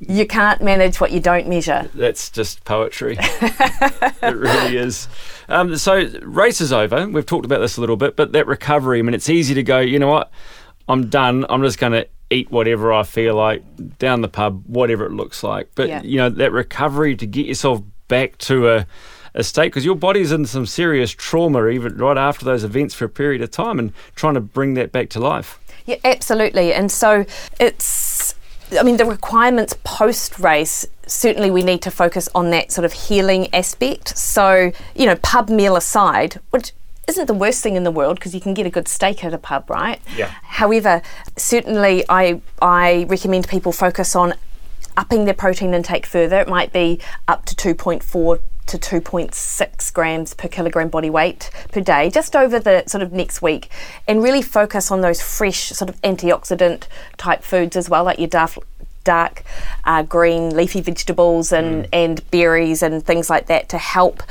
You 0.00 0.26
can't 0.26 0.62
manage 0.62 1.00
what 1.00 1.10
you 1.10 1.20
don't 1.20 1.48
measure. 1.48 1.88
That's 1.94 2.30
just 2.30 2.64
poetry. 2.64 3.16
it 3.20 4.36
really 4.36 4.76
is. 4.76 5.08
Um, 5.48 5.76
so, 5.76 6.08
race 6.22 6.60
is 6.60 6.72
over. 6.72 7.08
We've 7.08 7.26
talked 7.26 7.44
about 7.46 7.60
this 7.60 7.76
a 7.76 7.80
little 7.80 7.96
bit, 7.96 8.14
but 8.16 8.32
that 8.32 8.46
recovery, 8.46 8.98
I 8.98 9.02
mean, 9.02 9.14
it's 9.14 9.28
easy 9.28 9.54
to 9.54 9.62
go, 9.62 9.80
you 9.80 9.98
know 9.98 10.08
what? 10.08 10.30
I'm 10.88 11.08
done. 11.08 11.44
I'm 11.48 11.62
just 11.62 11.78
going 11.78 11.92
to 11.92 12.06
eat 12.30 12.50
whatever 12.50 12.92
I 12.92 13.02
feel 13.02 13.34
like 13.34 13.62
down 13.98 14.20
the 14.20 14.28
pub, 14.28 14.62
whatever 14.66 15.06
it 15.06 15.12
looks 15.12 15.42
like. 15.42 15.70
But 15.74 15.88
Yeah. 15.88 16.02
you 16.02 16.16
know 16.18 16.28
that 16.28 16.52
recovery 16.52 17.16
to 17.16 17.26
get 17.26 17.46
yourself 17.46 17.82
back 18.08 18.38
to 18.38 18.68
a 18.70 18.86
a 19.34 19.44
state 19.44 19.66
because 19.66 19.84
your 19.84 19.94
body's 19.94 20.32
in 20.32 20.46
some 20.46 20.66
serious 20.66 21.10
trauma 21.10 21.66
even 21.68 21.96
right 21.98 22.16
after 22.16 22.44
those 22.44 22.64
events 22.64 22.94
for 22.94 23.04
a 23.04 23.08
period 23.08 23.40
of 23.42 23.50
time 23.50 23.78
and 23.78 23.92
trying 24.16 24.34
to 24.34 24.40
bring 24.40 24.74
that 24.74 24.90
back 24.90 25.10
to 25.10 25.20
life. 25.20 25.60
Yeah, 25.84 25.96
absolutely. 26.04 26.72
And 26.72 26.90
so 26.90 27.24
it's, 27.60 28.34
I 28.76 28.82
mean, 28.82 28.96
the 28.96 29.04
requirements 29.04 29.74
post 29.84 30.38
race, 30.38 30.86
certainly 31.06 31.50
we 31.50 31.62
need 31.62 31.82
to 31.82 31.90
focus 31.90 32.28
on 32.34 32.50
that 32.50 32.70
sort 32.72 32.84
of 32.84 32.92
healing 32.92 33.52
aspect. 33.54 34.16
So, 34.16 34.72
you 34.94 35.06
know, 35.06 35.16
pub 35.16 35.48
meal 35.48 35.76
aside, 35.76 36.40
which 36.50 36.72
isn't 37.08 37.26
the 37.26 37.34
worst 37.34 37.62
thing 37.62 37.76
in 37.76 37.84
the 37.84 37.90
world 37.90 38.16
because 38.16 38.34
you 38.34 38.40
can 38.40 38.52
get 38.54 38.66
a 38.66 38.70
good 38.70 38.86
steak 38.86 39.24
at 39.24 39.32
a 39.32 39.38
pub, 39.38 39.70
right? 39.70 40.00
Yeah. 40.16 40.30
However, 40.42 41.02
certainly 41.36 42.04
I, 42.08 42.40
I 42.60 43.06
recommend 43.08 43.48
people 43.48 43.72
focus 43.72 44.14
on 44.14 44.34
upping 44.96 45.24
their 45.24 45.34
protein 45.34 45.72
intake 45.72 46.04
further. 46.04 46.40
It 46.40 46.48
might 46.48 46.72
be 46.72 47.00
up 47.26 47.46
to 47.46 47.54
2.4 47.54 48.40
to 48.68 48.78
2.6 48.78 49.92
grams 49.92 50.34
per 50.34 50.48
kilogram 50.48 50.88
body 50.88 51.10
weight 51.10 51.50
per 51.72 51.80
day, 51.80 52.10
just 52.10 52.36
over 52.36 52.58
the 52.58 52.84
sort 52.86 53.02
of 53.02 53.12
next 53.12 53.42
week, 53.42 53.70
and 54.06 54.22
really 54.22 54.42
focus 54.42 54.90
on 54.90 55.00
those 55.00 55.20
fresh, 55.20 55.68
sort 55.70 55.88
of 55.90 56.00
antioxidant 56.02 56.84
type 57.16 57.42
foods 57.42 57.76
as 57.76 57.88
well, 57.90 58.04
like 58.04 58.18
your 58.18 58.28
dark, 58.28 58.52
dark 59.04 59.42
uh, 59.84 60.02
green 60.02 60.54
leafy 60.54 60.80
vegetables 60.80 61.52
and, 61.52 61.88
and 61.92 62.28
berries 62.30 62.82
and 62.82 63.04
things 63.04 63.30
like 63.30 63.46
that 63.46 63.68
to 63.70 63.78
help 63.78 64.22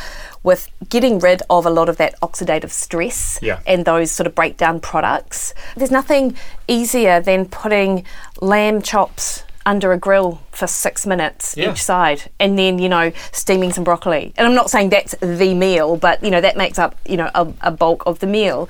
with 0.44 0.70
getting 0.88 1.20
rid 1.20 1.42
of 1.50 1.66
a 1.66 1.70
lot 1.70 1.90
of 1.90 1.98
that 1.98 2.18
oxidative 2.22 2.70
stress 2.70 3.40
Yeah. 3.42 3.60
and 3.66 3.84
those 3.86 4.12
sort 4.12 4.28
of 4.28 4.36
breakdown 4.36 4.80
products. 4.80 5.54
There's 5.76 5.92
nothing 5.92 6.38
easier 6.68 7.20
than 7.20 7.46
putting 7.48 8.06
lamb 8.40 8.82
chops 8.82 9.44
under 9.68 9.92
a 9.92 9.98
grill 9.98 10.42
for 10.52 10.66
six 10.66 11.06
minutes 11.06 11.56
Yeah. 11.58 11.72
each 11.72 11.84
side 11.84 12.32
and 12.40 12.58
then 12.58 12.80
you 12.80 12.90
know 12.90 13.12
steaming 13.34 13.72
some 13.74 13.84
broccoli 13.84 14.34
and 14.38 14.48
i'm 14.48 14.56
not 14.56 14.70
saying 14.70 14.90
that's 14.90 15.14
the 15.20 15.54
meal 15.54 15.98
but 15.98 16.24
you 16.24 16.32
know 16.32 16.42
that 16.42 16.56
makes 16.58 16.80
up 16.80 16.96
you 17.06 17.18
know 17.18 17.30
a, 17.36 17.48
a 17.62 17.72
bulk 17.72 18.02
of 18.08 18.20
the 18.20 18.28
meal 18.28 18.70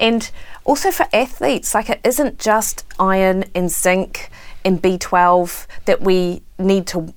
and 0.00 0.30
also 0.64 0.90
for 0.90 1.06
athletes 1.12 1.74
like 1.74 1.88
it 1.88 2.00
isn't 2.04 2.38
just 2.40 2.84
iron 2.98 3.44
and 3.54 3.70
zinc 3.70 4.30
and 4.64 4.82
b12 4.82 5.66
that 5.84 6.00
we 6.00 6.42
need 6.58 6.86
to 6.88 7.14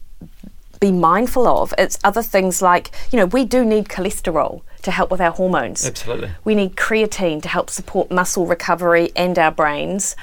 be 0.79 0.91
mindful 0.91 1.47
of 1.47 1.73
it's 1.79 1.97
other 2.03 2.21
things 2.21 2.61
like 2.61 2.91
you 3.11 3.17
know 3.19 3.25
we 3.25 3.43
do 3.43 3.65
need 3.65 3.85
cholesterol 3.85 4.61
to 4.83 4.91
help 4.91 5.09
with 5.09 5.19
our 5.21 5.31
hormones 5.31 5.83
Absolutely. 5.87 6.29
we 6.43 6.53
need 6.53 6.75
creatine 6.75 7.41
to 7.41 7.49
help 7.49 7.71
support 7.71 8.11
muscle 8.11 8.45
recovery 8.45 9.11
and 9.15 9.39
our 9.39 9.49
brains. 9.51 10.15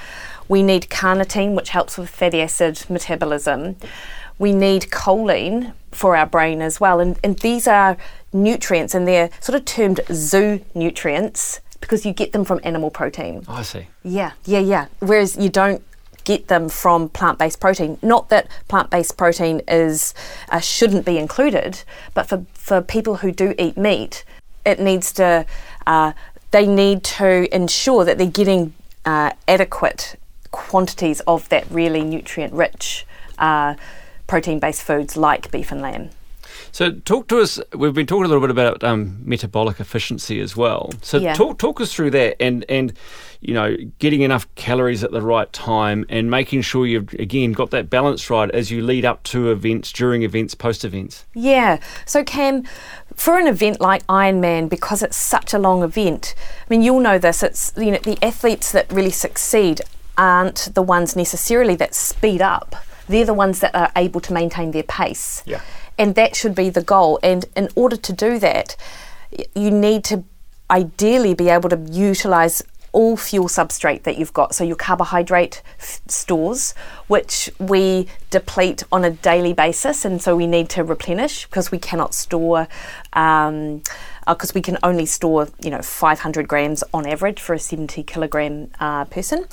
We 0.53 0.63
need 0.63 0.91
carnitine, 0.91 1.55
which 1.55 1.71
helps 1.71 1.97
with 1.97 2.11
fatty 2.11 2.43
acid 2.43 2.85
metabolism. 2.91 3.77
We 4.39 4.53
need 4.53 4.83
choline 4.91 5.73
for 5.93 6.15
our 6.15 6.27
brain 6.27 6.61
as 6.61 6.79
well. 6.79 7.01
And, 7.01 7.19
and 7.25 7.39
these 7.39 7.67
are 7.67 7.97
nutrients, 8.35 8.95
and 8.95 9.09
they're 9.09 9.31
sort 9.41 9.57
of 9.59 9.65
termed 9.65 10.03
zoo 10.13 10.63
nutrients 10.75 11.63
because 11.81 12.05
you 12.05 12.13
get 12.13 12.33
them 12.33 12.45
from 12.45 12.61
animal 12.65 12.91
protein. 12.91 13.47
I 13.49 13.63
see. 13.63 13.87
Yeah, 14.03 14.33
yeah, 14.45 14.59
yeah. 14.59 14.89
Whereas 14.99 15.39
you 15.39 15.49
don't 15.49 15.83
get 16.25 16.49
them 16.49 16.69
from 16.69 17.09
plant-based 17.09 17.59
protein. 17.59 17.97
Not 18.03 18.29
that 18.29 18.47
plant-based 18.69 19.17
protein 19.17 19.63
is 19.67 20.13
uh, 20.51 20.61
shouldn't 20.61 21.07
be 21.07 21.17
included, 21.17 21.83
but 22.13 22.29
for 22.29 22.45
for 22.53 22.83
people 22.83 23.17
who 23.17 23.33
do 23.33 23.55
eat 23.59 23.79
meat, 23.79 24.23
it 24.67 24.79
needs 24.79 25.15
to. 25.15 25.47
Uh, 25.87 26.13
they 26.51 26.67
need 26.67 27.05
to 27.05 27.49
ensure 27.57 28.05
that 28.05 28.19
they're 28.19 28.27
getting 28.43 28.75
uh, 29.07 29.31
adequate 29.49 30.17
quantities 30.53 31.21
of 31.27 31.49
that 31.49 31.69
really 31.71 32.03
nutrient-rich 32.03 33.07
uh, 33.39 33.75
protein-based 34.27 34.83
foods 34.83 35.17
like 35.17 35.51
beef 35.51 35.73
and 35.73 35.83
lamb. 35.83 36.11
So 36.71 36.91
talk 36.91 37.29
to 37.29 37.41
us. 37.41 37.61
We've 37.75 37.95
been 37.95 38.07
talking 38.07 38.25
a 38.25 38.29
little 38.29 38.41
bit 38.41 38.51
about 38.51 38.85
um, 38.85 39.19
metabolic 39.25 39.81
efficiency 39.81 40.41
as 40.41 40.57
well. 40.57 40.91
So 41.03 41.19
Yeah. 41.19 41.35
talk 41.35 41.59
talk 41.59 41.81
us 41.81 41.93
through 41.93 42.11
that 42.13 42.41
and 42.41 42.65
and 42.69 42.93
you 43.41 43.55
know 43.55 43.77
getting 43.99 44.21
enough 44.23 44.47
calories 44.55 45.03
at 45.03 45.13
the 45.13 45.23
right 45.23 45.53
time 45.53 46.05
and 46.09 46.31
making 46.31 46.63
sure 46.63 46.87
you've 46.87 47.13
again 47.15 47.53
got 47.53 47.71
that 47.71 47.91
balance 47.91 48.29
right 48.31 48.51
as 48.51 48.71
you 48.71 48.83
lead 48.83 49.05
up 49.05 49.23
to 49.25 49.51
events, 49.51 49.93
during 49.93 50.23
events, 50.23 50.55
post 50.55 50.85
events. 50.85 51.25
Yeah. 51.35 51.79
So, 52.07 52.23
Cam, 52.23 52.65
for 53.17 53.39
an 53.39 53.47
event 53.47 53.81
like 53.81 54.07
Ironman, 54.07 54.69
because 54.69 55.03
it's 55.03 55.17
such 55.17 55.53
a 55.55 55.59
long 55.59 55.83
event, 55.83 56.35
I 56.39 56.67
mean, 56.69 56.83
you'll 56.83 57.01
know 57.01 57.19
this. 57.19 57.43
It's 57.43 57.73
you 57.77 57.91
know 57.91 57.99
the 57.99 58.19
athletes 58.23 58.73
that 58.73 58.91
really 58.93 59.11
succeed 59.11 59.81
aren't 60.17 60.75
the 60.75 60.83
ones 60.83 61.17
necessarily 61.17 61.75
that 61.77 61.95
speed 61.95 62.43
up. 62.43 62.77
They're 63.09 63.25
the 63.25 63.35
ones 63.35 63.61
that 63.61 63.75
are 63.75 63.91
able 63.97 64.21
to 64.21 64.33
maintain 64.33 64.71
their 64.71 64.83
pace. 64.85 65.43
Yeah. 65.47 65.61
And 65.99 66.15
that 66.15 66.37
should 66.37 66.55
be 66.55 66.71
the 66.71 66.83
goal. 66.83 67.19
And 67.23 67.45
in 67.57 67.69
order 67.75 67.97
to 67.97 68.13
do 68.13 68.39
that, 68.39 68.77
you 69.55 69.71
need 69.71 70.05
to 70.05 70.25
ideally 70.71 71.35
be 71.35 71.49
able 71.49 71.69
to 71.69 71.77
utilize 71.91 72.63
all 72.93 73.17
fuel 73.17 73.49
substrate 73.49 74.03
that 74.03 74.19
you've 74.19 74.33
got. 74.33 74.55
So 74.55 74.65
your 74.65 74.77
carbohydrate 74.77 75.63
f- 75.79 76.01
stores, 76.07 76.75
which 77.07 77.51
we 77.59 78.07
deplete 78.31 78.83
on 78.93 79.05
a 79.05 79.11
daily 79.11 79.55
basis, 79.55 80.05
and 80.05 80.21
so 80.21 80.37
we 80.37 80.47
need 80.47 80.69
to 80.71 80.85
replenish 80.85 81.47
because 81.47 81.71
we 81.71 81.79
cannot 81.79 82.15
store. 82.15 82.69
Um, 83.15 83.83
because 84.27 84.55
we 84.55 84.61
can 84.63 84.79
only 84.83 85.07
store, 85.07 85.49
you 85.63 85.71
know, 85.71 85.83
500 85.83 86.47
grams 86.49 86.85
on 86.95 87.07
average 87.07 87.41
for 87.41 87.55
a 87.55 87.59
70 87.59 88.03
kilogram 88.05 88.71
uh, 88.81 89.05
person, 89.07 89.47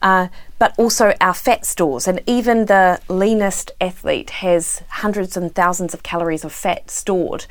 uh, 0.00 0.28
but 0.58 0.74
also 0.78 1.12
our 1.20 1.34
fat 1.34 1.66
stores. 1.66 2.06
And 2.06 2.20
even 2.26 2.66
the 2.66 3.00
leanest 3.08 3.72
athlete 3.80 4.30
has 4.30 4.82
hundreds 4.88 5.36
and 5.36 5.54
thousands 5.54 5.92
of 5.94 6.02
calories 6.02 6.44
of 6.44 6.52
fat 6.52 6.90
stored, 6.90 7.46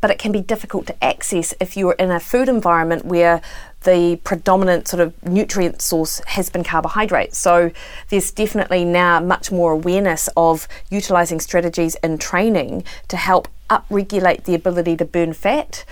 but 0.00 0.10
it 0.10 0.18
can 0.18 0.32
be 0.32 0.40
difficult 0.40 0.86
to 0.88 1.04
access 1.04 1.54
if 1.60 1.76
you're 1.76 1.92
in 1.92 2.10
a 2.10 2.18
food 2.18 2.48
environment 2.48 3.04
where 3.04 3.40
the 3.86 4.18
predominant 4.24 4.88
sort 4.88 5.00
of 5.00 5.14
nutrient 5.24 5.80
source 5.80 6.20
has 6.26 6.50
been 6.50 6.64
carbohydrates. 6.64 7.38
So 7.38 7.70
there's 8.08 8.32
definitely 8.32 8.84
now 8.84 9.20
much 9.20 9.52
more 9.52 9.72
awareness 9.72 10.28
of 10.36 10.66
utilizing 10.90 11.38
strategies 11.40 11.94
in 12.02 12.18
training 12.18 12.82
to 13.08 13.16
help 13.16 13.46
upregulate 13.70 14.44
the 14.44 14.54
ability 14.54 14.96
to 14.96 15.04
burn 15.04 15.32
fat, 15.32 15.84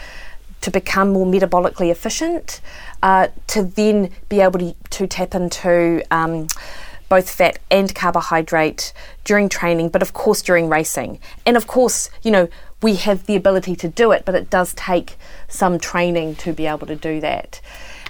to 0.65 0.71
become 0.71 1.13
more 1.13 1.27
metabolically 1.27 1.91
efficient, 1.91 2.63
uh, 3.03 3.29
to 3.47 3.63
then 3.63 4.09
be 4.31 4.41
able 4.41 4.59
to, 4.59 4.75
to 4.89 5.07
tap 5.07 5.35
into 5.35 6.03
um, 6.11 6.47
both 7.11 7.29
fat 7.29 7.59
and 7.71 7.95
carbohydrate 7.95 8.95
during 9.25 9.51
training, 9.51 9.91
but 9.91 10.01
of 10.01 10.15
course 10.15 10.41
during 10.41 10.71
racing. 10.71 11.21
And 11.45 11.59
of 11.59 11.67
course, 11.67 12.09
you 12.23 12.31
know, 12.31 12.49
we 12.83 12.95
have 12.97 13.27
the 13.27 13.37
ability 13.37 13.77
to 13.77 13.89
do 13.89 14.11
it, 14.13 14.25
but 14.25 14.35
it 14.35 14.49
does 14.49 14.73
take 14.73 15.19
some 15.49 15.79
training 15.79 16.37
to 16.37 16.55
be 16.55 16.67
able 16.67 16.87
to 16.87 16.97
do 16.97 17.21
that. 17.21 17.61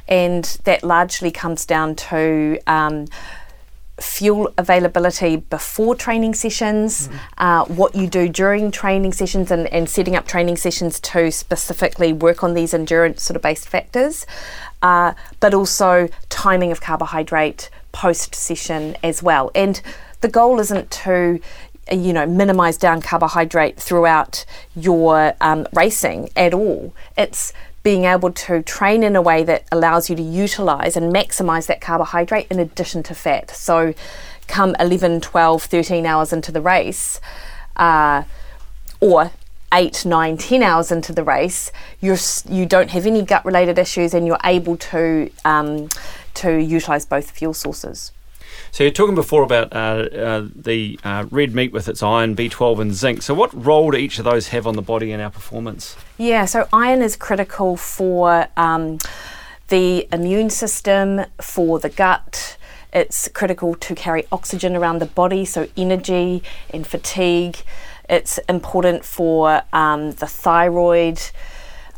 And 0.07 0.45
that 0.63 0.85
largely 0.85 1.33
comes 1.33 1.67
down 1.67 1.97
to 1.97 2.61
um, 2.69 3.07
fuel 4.01 4.53
availability 4.59 5.37
before 5.37 5.95
training 5.95 6.35
sessions, 6.35 7.09
uh, 7.39 7.65
what 7.67 7.95
you 7.95 8.09
do 8.09 8.29
during 8.29 8.71
training 8.71 9.13
sessions, 9.13 9.51
and, 9.51 9.73
and 9.73 9.89
setting 9.89 10.17
up 10.17 10.27
training 10.27 10.57
sessions 10.57 10.99
to 11.01 11.31
specifically 11.31 12.13
work 12.13 12.43
on 12.43 12.55
these 12.55 12.75
endurance 12.75 13.23
sort 13.23 13.37
of 13.37 13.43
based 13.43 13.69
factors, 13.69 14.27
uh, 14.83 15.13
but 15.41 15.55
also 15.55 16.09
timing 16.29 16.73
of 16.73 16.81
carbohydrate 16.81 17.71
post 17.93 18.35
session 18.35 18.97
as 19.03 19.23
well. 19.23 19.51
And 19.55 19.81
the 20.21 20.29
goal 20.29 20.59
isn't 20.59 20.91
to 20.91 21.41
you 21.93 22.13
know 22.13 22.27
minimize 22.27 22.77
down 22.79 23.03
carbohydrate 23.03 23.77
throughout 23.77 24.45
your 24.75 25.35
um, 25.41 25.67
racing 25.75 26.31
at 26.35 26.55
all. 26.55 26.95
It's 27.17 27.53
being 27.85 28.07
able 28.07 28.33
to 28.33 28.63
train 28.63 29.05
in 29.05 29.15
a 29.15 29.23
way 29.23 29.45
that 29.45 29.65
allows 29.71 30.11
you 30.11 30.17
to 30.17 30.23
utilize 30.23 30.97
and 30.97 31.15
maximize 31.15 31.67
that 31.67 31.81
carbohydrate 31.81 32.49
in 32.51 32.59
addition 32.59 33.03
to 33.05 33.15
fat. 33.15 33.51
So, 33.51 33.95
come 34.49 34.75
11, 34.81 35.21
12, 35.21 35.63
13 35.63 36.07
hours 36.07 36.33
into 36.33 36.51
the 36.51 36.61
race, 36.61 37.21
uh, 37.77 38.25
or 39.01 39.31
eight, 39.73 40.05
nine, 40.07 40.39
10 40.39 40.63
hours 40.63 40.91
into 40.91 41.13
the 41.13 41.23
race, 41.23 41.71
you're, 42.01 42.17
you 42.49 42.65
don't 42.65 42.91
have 42.91 43.07
any 43.07 43.23
gut 43.23 43.45
related 43.45 43.79
issues 43.79 44.15
and 44.15 44.27
you're 44.27 44.39
able 44.45 44.77
to, 44.77 45.31
um, 45.45 45.89
to 46.33 46.57
utilize 46.57 47.05
both 47.05 47.33
fuel 47.33 47.53
sources. 47.53 48.13
So 48.75 48.83
you're 48.83 48.93
talking 48.93 49.15
before 49.15 49.45
about 49.45 49.73
uh, 49.73 49.77
uh, 49.77 50.49
the 50.53 50.99
uh, 51.05 51.27
red 51.31 51.55
meat 51.55 51.71
with 51.71 51.89
its 51.89 52.03
iron, 52.03 52.35
B12, 52.35 52.81
and 52.81 52.93
zinc. 52.93 53.23
So 53.23 53.33
what 53.33 53.55
role 53.55 53.93
do 53.93 53.97
each 53.97 54.19
of 54.19 54.25
those 54.25 54.49
have 54.49 54.67
on 54.67 54.75
the 54.75 54.83
body 54.83 55.13
and 55.13 55.23
our 55.23 55.31
performance? 55.31 55.95
Yeah, 56.19 56.45
so 56.45 56.67
iron 56.73 57.01
is 57.01 57.15
critical 57.15 57.77
for 57.77 58.49
um, 58.57 58.99
the 59.69 60.09
immune 60.11 60.51
system, 60.51 61.25
for 61.41 61.79
the 61.79 61.89
gut. 61.89 62.57
It's 62.93 63.29
critical 63.29 63.77
to 63.77 63.95
carry 63.95 64.27
oxygen 64.33 64.75
around 64.75 64.99
the 64.99 65.07
body, 65.07 65.45
so 65.45 65.69
energy 65.77 66.43
and 66.71 66.85
fatigue. 66.85 67.59
It's 68.11 68.39
important 68.49 69.05
for 69.05 69.63
um, 69.73 70.11
the 70.15 70.27
thyroid. 70.27 71.21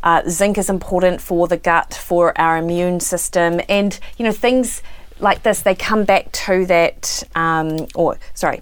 Uh, 0.03 0.21
zinc 0.29 0.59
is 0.59 0.69
important 0.69 1.21
for 1.21 1.47
the 1.47 1.57
gut, 1.57 1.95
for 1.95 2.39
our 2.39 2.55
immune 2.59 2.99
system, 2.99 3.61
and 3.67 3.99
you 4.19 4.23
know 4.23 4.31
things 4.31 4.83
like 5.19 5.43
this, 5.43 5.61
they 5.61 5.75
come 5.75 6.03
back 6.03 6.31
to 6.31 6.65
that, 6.65 7.23
um, 7.35 7.87
or 7.95 8.17
sorry, 8.33 8.61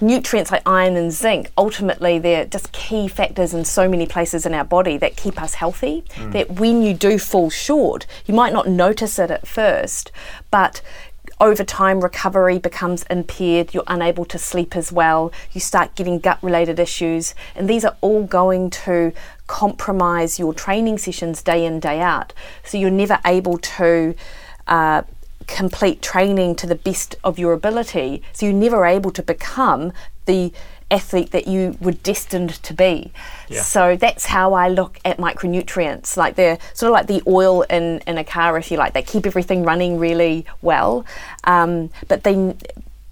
nutrients 0.00 0.50
like 0.50 0.62
iron 0.66 0.96
and 0.96 1.12
zinc, 1.12 1.50
ultimately 1.56 2.18
they're 2.18 2.44
just 2.44 2.72
key 2.72 3.08
factors 3.08 3.54
in 3.54 3.64
so 3.64 3.88
many 3.88 4.06
places 4.06 4.46
in 4.46 4.54
our 4.54 4.64
body 4.64 4.96
that 4.98 5.16
keep 5.16 5.40
us 5.40 5.54
healthy. 5.54 6.04
Mm. 6.14 6.32
That 6.32 6.50
when 6.52 6.82
you 6.82 6.94
do 6.94 7.18
fall 7.18 7.50
short, 7.50 8.06
you 8.26 8.34
might 8.34 8.52
not 8.52 8.68
notice 8.68 9.18
it 9.18 9.30
at 9.30 9.46
first, 9.46 10.10
but 10.50 10.80
over 11.40 11.64
time 11.64 12.00
recovery 12.00 12.58
becomes 12.58 13.02
impaired, 13.04 13.74
you're 13.74 13.84
unable 13.86 14.24
to 14.24 14.38
sleep 14.38 14.76
as 14.76 14.92
well, 14.92 15.32
you 15.52 15.60
start 15.60 15.94
getting 15.94 16.18
gut 16.18 16.38
related 16.42 16.78
issues, 16.78 17.34
and 17.56 17.68
these 17.68 17.84
are 17.84 17.96
all 18.00 18.24
going 18.24 18.70
to 18.70 19.12
compromise 19.46 20.38
your 20.38 20.54
training 20.54 20.96
sessions 20.98 21.42
day 21.42 21.66
in, 21.66 21.80
day 21.80 22.00
out. 22.00 22.32
So 22.62 22.78
you're 22.78 22.90
never 22.90 23.18
able 23.26 23.58
to 23.58 24.14
uh, 24.66 25.02
complete 25.46 26.02
training 26.02 26.56
to 26.56 26.66
the 26.66 26.74
best 26.74 27.16
of 27.24 27.38
your 27.38 27.52
ability. 27.52 28.22
So 28.32 28.46
you're 28.46 28.54
never 28.54 28.84
able 28.86 29.10
to 29.12 29.22
become 29.22 29.92
the 30.26 30.52
athlete 30.90 31.30
that 31.32 31.46
you 31.46 31.76
were 31.80 31.92
destined 31.92 32.50
to 32.62 32.74
be. 32.74 33.12
Yeah. 33.48 33.62
So 33.62 33.96
that's 33.96 34.26
how 34.26 34.54
I 34.54 34.68
look 34.68 34.98
at 35.04 35.18
micronutrients. 35.18 36.16
Like 36.16 36.36
they're 36.36 36.58
sort 36.72 36.90
of 36.90 36.94
like 36.94 37.06
the 37.06 37.22
oil 37.26 37.62
in, 37.62 38.00
in 38.06 38.18
a 38.18 38.24
car, 38.24 38.56
if 38.58 38.70
you 38.70 38.76
like. 38.76 38.92
They 38.92 39.02
keep 39.02 39.26
everything 39.26 39.64
running 39.64 39.98
really 39.98 40.46
well. 40.62 41.04
Um, 41.44 41.90
but 42.08 42.22
they 42.22 42.54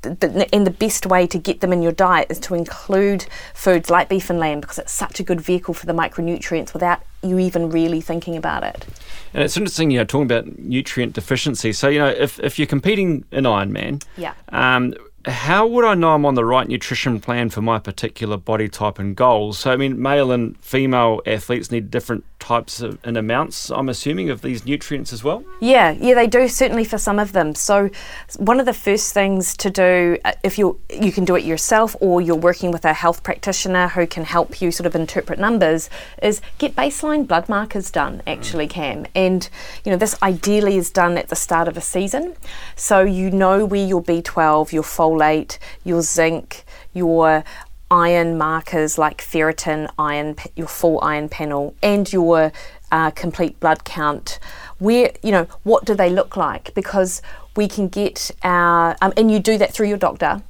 and 0.04 0.66
the 0.66 0.74
best 0.78 1.06
way 1.06 1.26
to 1.26 1.38
get 1.38 1.60
them 1.60 1.72
in 1.72 1.82
your 1.82 1.92
diet 1.92 2.28
is 2.30 2.38
to 2.40 2.54
include 2.54 3.26
foods 3.54 3.90
like 3.90 4.08
beef 4.08 4.30
and 4.30 4.38
lamb 4.38 4.60
because 4.60 4.78
it's 4.78 4.92
such 4.92 5.20
a 5.20 5.22
good 5.22 5.40
vehicle 5.40 5.74
for 5.74 5.86
the 5.86 5.92
micronutrients 5.92 6.72
without 6.72 7.02
you 7.22 7.38
even 7.38 7.70
really 7.70 8.00
thinking 8.00 8.36
about 8.36 8.64
it. 8.64 8.86
And 9.32 9.42
it's 9.42 9.56
interesting, 9.56 9.90
you 9.90 9.98
know, 9.98 10.04
talking 10.04 10.26
about 10.26 10.58
nutrient 10.58 11.12
deficiency. 11.12 11.72
So, 11.72 11.88
you 11.88 11.98
know, 11.98 12.08
if, 12.08 12.40
if 12.40 12.58
you're 12.58 12.66
competing 12.66 13.24
in 13.30 13.44
Ironman, 13.44 14.04
yeah. 14.16 14.34
Um, 14.48 14.94
how 15.24 15.66
would 15.66 15.84
I 15.84 15.94
know 15.94 16.14
I'm 16.14 16.26
on 16.26 16.34
the 16.34 16.44
right 16.44 16.66
nutrition 16.66 17.20
plan 17.20 17.48
for 17.48 17.62
my 17.62 17.78
particular 17.78 18.36
body 18.36 18.68
type 18.68 18.98
and 18.98 19.14
goals? 19.14 19.58
So, 19.58 19.70
I 19.70 19.76
mean, 19.76 20.00
male 20.02 20.32
and 20.32 20.58
female 20.58 21.20
athletes 21.26 21.70
need 21.70 21.90
different 21.90 22.24
types 22.42 22.80
of 22.80 22.98
and 23.04 23.16
amounts, 23.16 23.70
I'm 23.70 23.88
assuming, 23.88 24.28
of 24.28 24.42
these 24.42 24.66
nutrients 24.66 25.12
as 25.12 25.22
well? 25.22 25.44
Yeah, 25.60 25.92
yeah, 25.92 26.14
they 26.14 26.26
do, 26.26 26.48
certainly 26.48 26.84
for 26.84 26.98
some 26.98 27.20
of 27.20 27.32
them. 27.32 27.54
So, 27.54 27.88
one 28.36 28.58
of 28.58 28.66
the 28.66 28.74
first 28.74 29.14
things 29.14 29.56
to 29.58 29.70
do, 29.70 30.18
uh, 30.24 30.32
if 30.42 30.58
you 30.58 30.80
you 30.90 31.12
can 31.12 31.24
do 31.24 31.36
it 31.36 31.44
yourself 31.44 31.94
or 32.00 32.20
you're 32.20 32.44
working 32.50 32.72
with 32.72 32.84
a 32.84 32.92
health 32.92 33.22
practitioner 33.22 33.86
who 33.88 34.08
can 34.08 34.24
help 34.24 34.60
you 34.60 34.72
sort 34.72 34.86
of 34.86 34.96
interpret 34.96 35.38
numbers, 35.38 35.88
is 36.20 36.40
get 36.58 36.74
baseline 36.74 37.28
blood 37.28 37.48
markers 37.48 37.92
done, 37.92 38.20
actually, 38.26 38.66
mm. 38.66 38.70
Cam. 38.70 39.06
And, 39.14 39.48
you 39.84 39.92
know, 39.92 39.98
this 39.98 40.20
ideally 40.20 40.76
is 40.76 40.90
done 40.90 41.16
at 41.16 41.28
the 41.28 41.36
start 41.36 41.68
of 41.68 41.76
a 41.76 41.80
season. 41.80 42.34
So, 42.74 43.02
you 43.02 43.30
know 43.30 43.64
where 43.64 43.86
your 43.86 44.02
B12, 44.02 44.72
your 44.72 44.82
folate, 44.82 45.58
your 45.84 46.02
zinc, 46.02 46.64
your 46.92 47.44
iron 47.92 48.38
markers 48.38 48.96
like 48.96 49.18
ferritin, 49.18 49.88
iron, 49.98 50.34
your 50.56 50.66
full 50.66 50.98
iron 51.02 51.28
panel, 51.28 51.76
and 51.82 52.10
your 52.10 52.50
uh, 52.90 53.10
complete 53.10 53.60
blood 53.60 53.84
count. 53.84 54.40
Where 54.78 55.12
you 55.22 55.30
know 55.30 55.46
what 55.62 55.84
do 55.84 55.94
they 55.94 56.10
look 56.10 56.36
like? 56.36 56.74
Because 56.74 57.22
we 57.54 57.68
can 57.68 57.88
get 57.88 58.30
our 58.42 58.96
um, 59.02 59.12
and 59.16 59.30
you 59.30 59.38
do 59.38 59.58
that 59.58 59.72
through 59.74 59.88
your 59.88 59.98
doctor, 59.98 60.42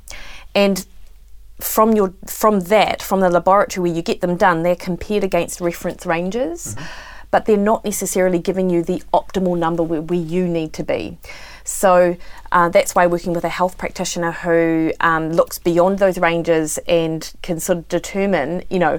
and 0.55 0.87
from 1.61 1.93
your 1.93 2.15
from 2.27 2.61
that 2.61 3.03
from 3.03 3.21
the 3.21 3.29
laboratory 3.29 3.89
where 3.89 3.97
you 3.97 4.03
get 4.03 4.21
them 4.21 4.37
done, 4.37 4.63
they're 4.63 4.77
compared 4.77 5.25
against 5.25 5.61
reference 5.61 6.07
ranges. 6.07 6.75
Mm-hmm. 6.75 6.85
But 7.33 7.47
they're 7.47 7.57
not 7.57 7.83
necessarily 7.83 8.39
giving 8.39 8.69
you 8.69 8.83
the 8.83 9.03
optimal 9.15 9.59
number 9.59 9.83
where, 9.83 10.03
where 10.03 10.21
you 10.21 10.47
need 10.47 10.75
to 10.75 10.85
be. 10.85 11.17
So 11.65 12.17
uh, 12.51 12.69
that's 12.69 12.95
why 12.95 13.07
working 13.07 13.33
with 13.33 13.45
a 13.45 13.49
health 13.49 13.79
practitioner 13.79 14.33
who 14.33 14.93
um, 15.01 15.33
looks 15.33 15.59
beyond 15.59 15.99
those 15.99 16.19
ranges 16.19 16.79
and 16.89 17.33
can 17.43 17.61
sort 17.61 17.79
of 17.79 17.89
determine, 17.89 18.65
you 18.71 18.79
know, 18.79 18.99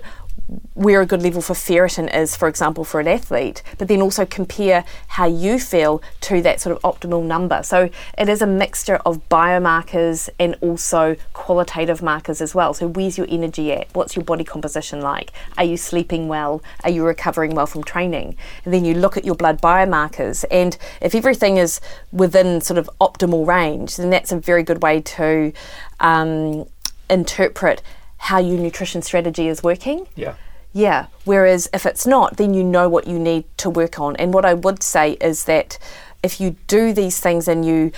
where 0.73 1.01
a 1.01 1.05
good 1.05 1.21
level 1.21 1.41
for 1.41 1.53
ferritin 1.53 2.13
is, 2.13 2.35
for 2.35 2.47
example, 2.47 2.83
for 2.83 2.99
an 2.99 3.07
athlete, 3.07 3.63
but 3.77 3.87
then 3.87 4.01
also 4.01 4.25
compare 4.25 4.83
how 5.07 5.25
you 5.25 5.59
feel 5.59 6.01
to 6.21 6.41
that 6.41 6.59
sort 6.59 6.75
of 6.75 6.81
optimal 6.81 7.23
number. 7.23 7.63
So 7.63 7.89
it 8.17 8.29
is 8.29 8.41
a 8.41 8.47
mixture 8.47 8.97
of 9.05 9.27
biomarkers 9.29 10.29
and 10.39 10.55
also 10.61 11.15
qualitative 11.33 12.01
markers 12.01 12.41
as 12.41 12.53
well. 12.53 12.73
So 12.73 12.87
where's 12.87 13.17
your 13.17 13.27
energy 13.29 13.71
at? 13.71 13.87
What's 13.93 14.15
your 14.15 14.25
body 14.25 14.43
composition 14.43 15.01
like? 15.01 15.31
Are 15.57 15.63
you 15.63 15.77
sleeping 15.77 16.27
well? 16.27 16.61
Are 16.83 16.89
you 16.89 17.05
recovering 17.05 17.55
well 17.55 17.67
from 17.67 17.83
training? 17.83 18.35
And 18.65 18.73
then 18.73 18.85
you 18.85 18.93
look 18.93 19.17
at 19.17 19.25
your 19.25 19.35
blood 19.35 19.61
biomarkers, 19.61 20.45
and 20.51 20.77
if 21.01 21.15
everything 21.15 21.57
is 21.57 21.81
within 22.11 22.61
sort 22.61 22.77
of 22.77 22.89
optimal 22.99 23.45
range, 23.45 23.97
then 23.97 24.09
that's 24.09 24.31
a 24.31 24.39
very 24.39 24.63
good 24.63 24.81
way 24.81 25.01
to 25.01 25.53
um, 25.99 26.65
interpret 27.09 27.81
how 28.17 28.39
your 28.39 28.57
nutrition 28.57 29.01
strategy 29.01 29.47
is 29.47 29.61
working. 29.61 30.07
Yeah. 30.15 30.35
Yeah. 30.73 31.05
Whereas 31.23 31.69
if 31.73 31.85
it's 31.85 32.05
not, 32.05 32.37
then 32.37 32.53
you 32.53 32.63
know 32.63 32.89
what 32.89 33.07
you 33.07 33.17
need 33.19 33.45
to 33.57 33.69
work 33.69 33.99
on. 33.99 34.15
And 34.17 34.33
what 34.33 34.43
I 34.43 34.53
would 34.53 34.83
say 34.83 35.13
is 35.13 35.45
that 35.45 35.77
if 36.23 36.41
you 36.41 36.55
do 36.67 36.93
these 36.93 37.19
things 37.19 37.47
and 37.47 37.63
you 37.63 37.91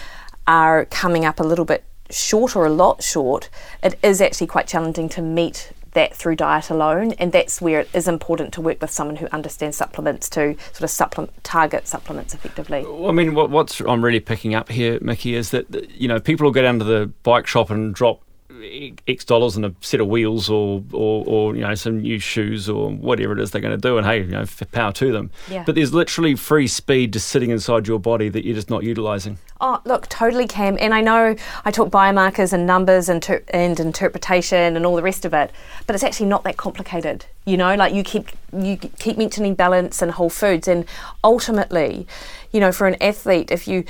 are 0.45 0.85
coming 0.85 1.25
up 1.25 1.39
a 1.39 1.43
little 1.43 1.65
bit 1.65 1.83
short 2.09 2.55
or 2.55 2.65
a 2.65 2.69
lot 2.69 3.01
short, 3.01 3.49
it 3.81 3.97
is 4.03 4.21
actually 4.21 4.47
quite 4.47 4.67
challenging 4.67 5.09
to 5.09 5.21
meet 5.21 5.71
that 5.95 6.13
through 6.13 6.35
diet 6.35 6.69
alone, 6.69 7.13
and 7.13 7.31
that's 7.31 7.61
where 7.61 7.79
it 7.79 7.89
is 7.93 8.05
important 8.07 8.53
to 8.53 8.61
work 8.61 8.81
with 8.81 8.91
someone 8.91 9.15
who 9.15 9.27
understands 9.31 9.77
supplements 9.77 10.29
to 10.29 10.55
sort 10.73 10.83
of 10.83 10.89
supplement 10.89 11.43
target 11.43 11.87
supplements 11.87 12.33
effectively. 12.33 12.85
I 13.07 13.11
mean, 13.11 13.33
what, 13.33 13.49
what's 13.49 13.79
I'm 13.79 14.03
really 14.03 14.19
picking 14.19 14.53
up 14.53 14.69
here, 14.69 14.99
Mikki, 15.01 15.35
is 15.35 15.51
that 15.51 15.89
you 15.89 16.07
know 16.07 16.19
people 16.19 16.43
will 16.43 16.51
go 16.51 16.61
down 16.61 16.79
to 16.79 16.85
the 16.85 17.07
bike 17.23 17.47
shop 17.47 17.69
and 17.69 17.95
drop 17.95 18.21
X 19.07 19.25
dollars 19.25 19.55
and 19.55 19.65
a 19.65 19.75
set 19.81 20.01
of 20.01 20.07
wheels 20.07 20.49
or, 20.49 20.83
or, 20.91 21.23
or, 21.25 21.55
you 21.55 21.61
know 21.61 21.75
some 21.75 22.01
new 22.01 22.19
shoes 22.19 22.69
or 22.69 22.89
whatever 22.91 23.33
it 23.33 23.39
is 23.39 23.51
they're 23.51 23.61
going 23.61 23.79
to 23.79 23.81
do, 23.81 23.97
and 23.97 24.05
hey, 24.05 24.21
you 24.21 24.31
know, 24.31 24.45
power 24.71 24.91
to 24.93 25.11
them. 25.11 25.31
Yeah. 25.49 25.63
But 25.65 25.75
there's 25.75 25.93
literally 25.93 26.35
free 26.35 26.67
speed 26.67 27.13
just 27.13 27.27
sitting 27.27 27.49
inside 27.49 27.87
your 27.87 27.99
body 27.99 28.29
that 28.29 28.45
you're 28.45 28.55
just 28.55 28.69
not 28.69 28.83
utilising. 28.83 29.37
Oh, 29.61 29.81
look, 29.85 30.07
totally, 30.09 30.47
Cam. 30.47 30.77
And 30.79 30.93
I 30.93 31.01
know 31.01 31.35
I 31.63 31.71
talk 31.71 31.89
biomarkers 31.89 32.51
and 32.51 32.65
numbers 32.65 33.07
and, 33.07 33.23
ter- 33.23 33.43
and 33.49 33.79
interpretation 33.79 34.75
and 34.75 34.85
all 34.85 34.95
the 34.95 35.01
rest 35.01 35.23
of 35.23 35.33
it, 35.33 35.51
but 35.87 35.95
it's 35.95 36.03
actually 36.03 36.27
not 36.27 36.43
that 36.43 36.57
complicated. 36.57 37.25
You 37.45 37.57
know, 37.57 37.75
like 37.75 37.93
you 37.93 38.03
keep 38.03 38.31
you 38.51 38.77
keep 38.77 39.17
mentioning 39.17 39.55
balance 39.55 40.01
and 40.01 40.11
whole 40.11 40.29
foods, 40.29 40.67
and 40.67 40.85
ultimately, 41.23 42.07
you 42.51 42.59
know, 42.59 42.71
for 42.71 42.87
an 42.87 43.01
athlete, 43.01 43.51
if 43.51 43.67
you 43.67 43.85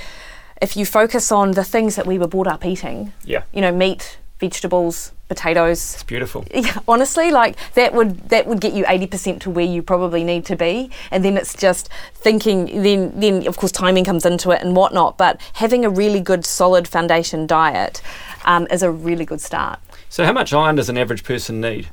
if 0.60 0.76
you 0.76 0.86
focus 0.86 1.32
on 1.32 1.52
the 1.52 1.64
things 1.64 1.96
that 1.96 2.06
we 2.06 2.18
were 2.18 2.28
brought 2.28 2.46
up 2.46 2.64
eating, 2.64 3.12
yeah, 3.24 3.42
you 3.52 3.60
know, 3.60 3.72
meat, 3.72 4.18
vegetables, 4.38 5.12
potatoes. 5.28 5.94
It's 5.94 6.02
beautiful. 6.02 6.44
Yeah, 6.54 6.78
honestly, 6.88 7.30
like 7.30 7.56
that 7.74 7.92
would 7.94 8.28
that 8.30 8.46
would 8.46 8.60
get 8.60 8.72
you 8.74 8.84
eighty 8.88 9.06
percent 9.06 9.42
to 9.42 9.50
where 9.50 9.64
you 9.64 9.82
probably 9.82 10.24
need 10.24 10.44
to 10.46 10.56
be, 10.56 10.90
and 11.10 11.24
then 11.24 11.36
it's 11.36 11.54
just 11.54 11.88
thinking. 12.14 12.82
Then 12.82 13.12
then 13.18 13.46
of 13.46 13.56
course 13.56 13.72
timing 13.72 14.04
comes 14.04 14.24
into 14.24 14.50
it 14.50 14.62
and 14.62 14.74
whatnot. 14.74 15.18
But 15.18 15.40
having 15.54 15.84
a 15.84 15.90
really 15.90 16.20
good 16.20 16.44
solid 16.44 16.88
foundation 16.88 17.46
diet 17.46 18.02
um, 18.44 18.66
is 18.70 18.82
a 18.82 18.90
really 18.90 19.24
good 19.24 19.40
start. 19.40 19.78
So 20.08 20.24
how 20.24 20.32
much 20.32 20.52
iron 20.52 20.76
does 20.76 20.88
an 20.88 20.96
average 20.96 21.24
person 21.24 21.60
need? 21.60 21.88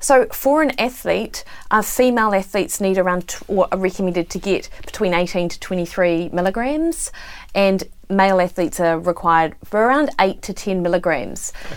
So, 0.00 0.26
for 0.32 0.62
an 0.62 0.72
athlete, 0.80 1.44
uh, 1.70 1.82
female 1.82 2.34
athletes 2.34 2.80
need 2.80 2.98
around, 2.98 3.28
t- 3.28 3.44
or 3.48 3.68
are 3.70 3.78
recommended 3.78 4.30
to 4.30 4.38
get 4.38 4.68
between 4.84 5.14
18 5.14 5.50
to 5.50 5.60
23 5.60 6.30
milligrams, 6.30 7.12
and 7.54 7.84
male 8.08 8.40
athletes 8.40 8.80
are 8.80 8.98
required 8.98 9.54
for 9.64 9.80
around 9.80 10.10
8 10.18 10.40
to 10.42 10.54
10 10.54 10.82
milligrams. 10.82 11.52
Okay. 11.66 11.76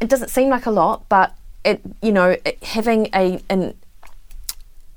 It 0.00 0.08
doesn't 0.08 0.28
seem 0.28 0.48
like 0.48 0.66
a 0.66 0.70
lot, 0.70 1.08
but 1.08 1.34
it, 1.64 1.80
you 2.00 2.12
know, 2.12 2.36
it, 2.44 2.62
having 2.62 3.08
a 3.14 3.42
an, 3.48 3.74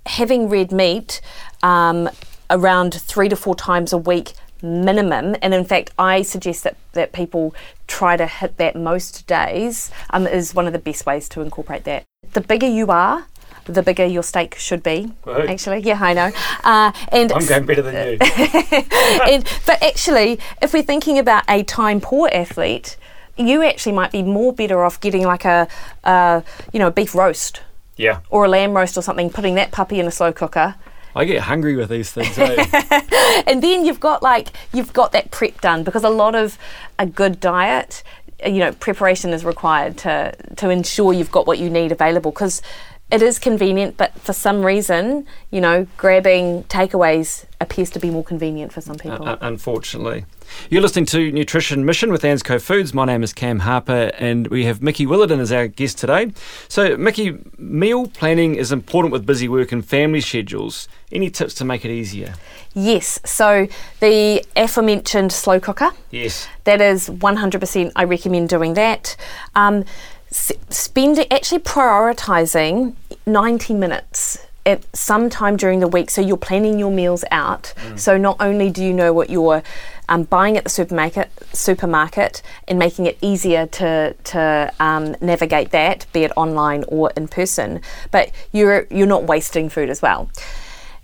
having 0.05 0.49
red 0.49 0.71
meat 0.71 1.21
um, 1.63 2.09
around 2.49 2.93
three 2.93 3.29
to 3.29 3.35
four 3.35 3.55
times 3.55 3.91
a 3.91 3.97
week 3.97 4.33
minimum. 4.61 5.35
And 5.41 5.53
in 5.53 5.65
fact, 5.65 5.91
I 5.97 6.21
suggest 6.21 6.63
that, 6.63 6.77
that 6.93 7.13
people 7.13 7.53
try 7.87 8.17
to 8.17 8.25
hit 8.25 8.57
that 8.57 8.75
most 8.75 9.27
days 9.27 9.91
um, 10.09 10.27
is 10.27 10.53
one 10.53 10.67
of 10.67 10.73
the 10.73 10.79
best 10.79 11.05
ways 11.05 11.29
to 11.29 11.41
incorporate 11.41 11.83
that. 11.85 12.03
The 12.33 12.41
bigger 12.41 12.67
you 12.67 12.87
are, 12.87 13.25
the 13.65 13.83
bigger 13.83 14.05
your 14.05 14.23
steak 14.23 14.55
should 14.55 14.83
be. 14.83 15.11
Right. 15.25 15.49
Actually, 15.49 15.79
yeah, 15.79 15.99
I 16.01 16.13
know. 16.13 16.31
Uh, 16.63 16.91
and 17.11 17.31
I'm 17.31 17.45
going 17.45 17.65
better 17.65 17.81
than 17.81 17.93
you. 17.93 18.17
and, 19.23 19.43
but 19.65 19.81
actually, 19.83 20.39
if 20.61 20.73
we're 20.73 20.83
thinking 20.83 21.19
about 21.19 21.43
a 21.49 21.63
time 21.63 22.01
poor 22.01 22.29
athlete, 22.31 22.97
you 23.37 23.63
actually 23.63 23.91
might 23.91 24.11
be 24.11 24.23
more 24.23 24.53
better 24.53 24.83
off 24.83 24.99
getting 24.99 25.23
like 25.23 25.45
a, 25.45 25.67
a 26.03 26.43
you 26.73 26.79
know, 26.79 26.89
beef 26.89 27.13
roast. 27.13 27.61
Yeah. 27.95 28.21
Or 28.29 28.45
a 28.45 28.47
lamb 28.47 28.73
roast 28.73 28.97
or 28.97 29.01
something, 29.01 29.29
putting 29.29 29.55
that 29.55 29.71
puppy 29.71 29.99
in 29.99 30.07
a 30.07 30.11
slow 30.11 30.31
cooker. 30.31 30.75
I 31.15 31.25
get 31.25 31.41
hungry 31.41 31.75
with 31.75 31.89
these 31.89 32.11
things. 32.11 32.37
Eh? 32.37 33.01
and 33.47 33.63
then 33.63 33.85
you've 33.85 33.99
got 33.99 34.21
like 34.21 34.49
you've 34.71 34.93
got 34.93 35.13
that 35.13 35.31
prep 35.31 35.61
done 35.61 35.83
because 35.83 36.03
a 36.03 36.09
lot 36.09 36.35
of 36.35 36.59
a 36.99 37.07
good 37.07 37.39
diet, 37.39 38.03
you 38.45 38.59
know, 38.59 38.71
preparation 38.71 39.31
is 39.31 39.43
required 39.43 39.97
to 39.99 40.35
to 40.57 40.69
ensure 40.69 41.13
you've 41.13 41.31
got 41.31 41.47
what 41.47 41.59
you 41.59 41.69
need 41.69 41.91
available 41.91 42.31
because 42.31 42.61
it 43.09 43.21
is 43.21 43.39
convenient, 43.39 43.95
but 43.95 44.13
for 44.19 44.33
some 44.33 44.65
reason, 44.65 45.25
you 45.49 45.61
know, 45.61 45.87
grabbing 45.95 46.63
takeaways 46.65 47.45
appears 47.61 47.89
to 47.91 47.99
be 47.99 48.09
more 48.09 48.23
convenient 48.23 48.73
for 48.73 48.81
some 48.81 48.97
people. 48.97 49.27
Uh, 49.27 49.37
unfortunately. 49.41 50.25
You're 50.69 50.81
listening 50.81 51.05
to 51.07 51.31
Nutrition 51.31 51.85
Mission 51.85 52.11
with 52.11 52.23
Ansco 52.23 52.61
Foods. 52.61 52.93
My 52.93 53.05
name 53.05 53.23
is 53.23 53.33
Cam 53.33 53.59
Harper, 53.59 54.11
and 54.17 54.47
we 54.47 54.65
have 54.65 54.81
Mikki 54.81 55.05
Williden 55.05 55.39
as 55.39 55.51
our 55.51 55.67
guest 55.67 55.97
today. 55.97 56.31
So, 56.67 56.97
Mikki, 56.97 57.37
meal 57.57 58.07
planning 58.07 58.55
is 58.55 58.71
important 58.71 59.13
with 59.13 59.25
busy 59.25 59.47
work 59.47 59.71
and 59.71 59.85
family 59.85 60.21
schedules. 60.21 60.87
Any 61.11 61.29
tips 61.29 61.53
to 61.55 61.65
make 61.65 61.85
it 61.85 61.91
easier? 61.91 62.33
Yes. 62.73 63.19
So, 63.25 63.67
the 64.01 64.45
aforementioned 64.55 65.31
slow 65.31 65.59
cooker. 65.59 65.91
Yes. 66.11 66.47
That 66.65 66.81
is 66.81 67.09
100%. 67.09 67.91
I 67.95 68.03
recommend 68.03 68.49
doing 68.49 68.73
that. 68.73 69.15
Um, 69.55 69.85
spending 70.29 71.25
actually 71.31 71.59
prioritizing 71.59 72.95
90 73.25 73.73
minutes 73.73 74.45
at 74.65 74.83
some 74.93 75.29
time 75.29 75.55
during 75.55 75.79
the 75.79 75.87
week 75.87 76.09
so 76.09 76.19
you're 76.19 76.35
planning 76.35 76.77
your 76.77 76.91
meals 76.91 77.23
out. 77.31 77.73
Mm. 77.77 77.97
so 77.97 78.17
not 78.17 78.35
only 78.39 78.69
do 78.69 78.83
you 78.83 78.93
know 78.93 79.13
what 79.13 79.29
you're 79.29 79.63
um, 80.09 80.23
buying 80.23 80.57
at 80.57 80.65
the 80.65 80.69
supermarket 80.69 81.29
supermarket 81.53 82.41
and 82.67 82.77
making 82.77 83.05
it 83.05 83.17
easier 83.21 83.65
to 83.67 84.13
to 84.25 84.71
um, 84.79 85.15
navigate 85.21 85.71
that 85.71 86.05
be 86.11 86.23
it 86.23 86.31
online 86.35 86.83
or 86.89 87.11
in 87.15 87.27
person 87.27 87.81
but 88.11 88.31
you're 88.51 88.85
you're 88.91 89.07
not 89.07 89.23
wasting 89.23 89.69
food 89.69 89.89
as 89.89 90.01
well. 90.01 90.29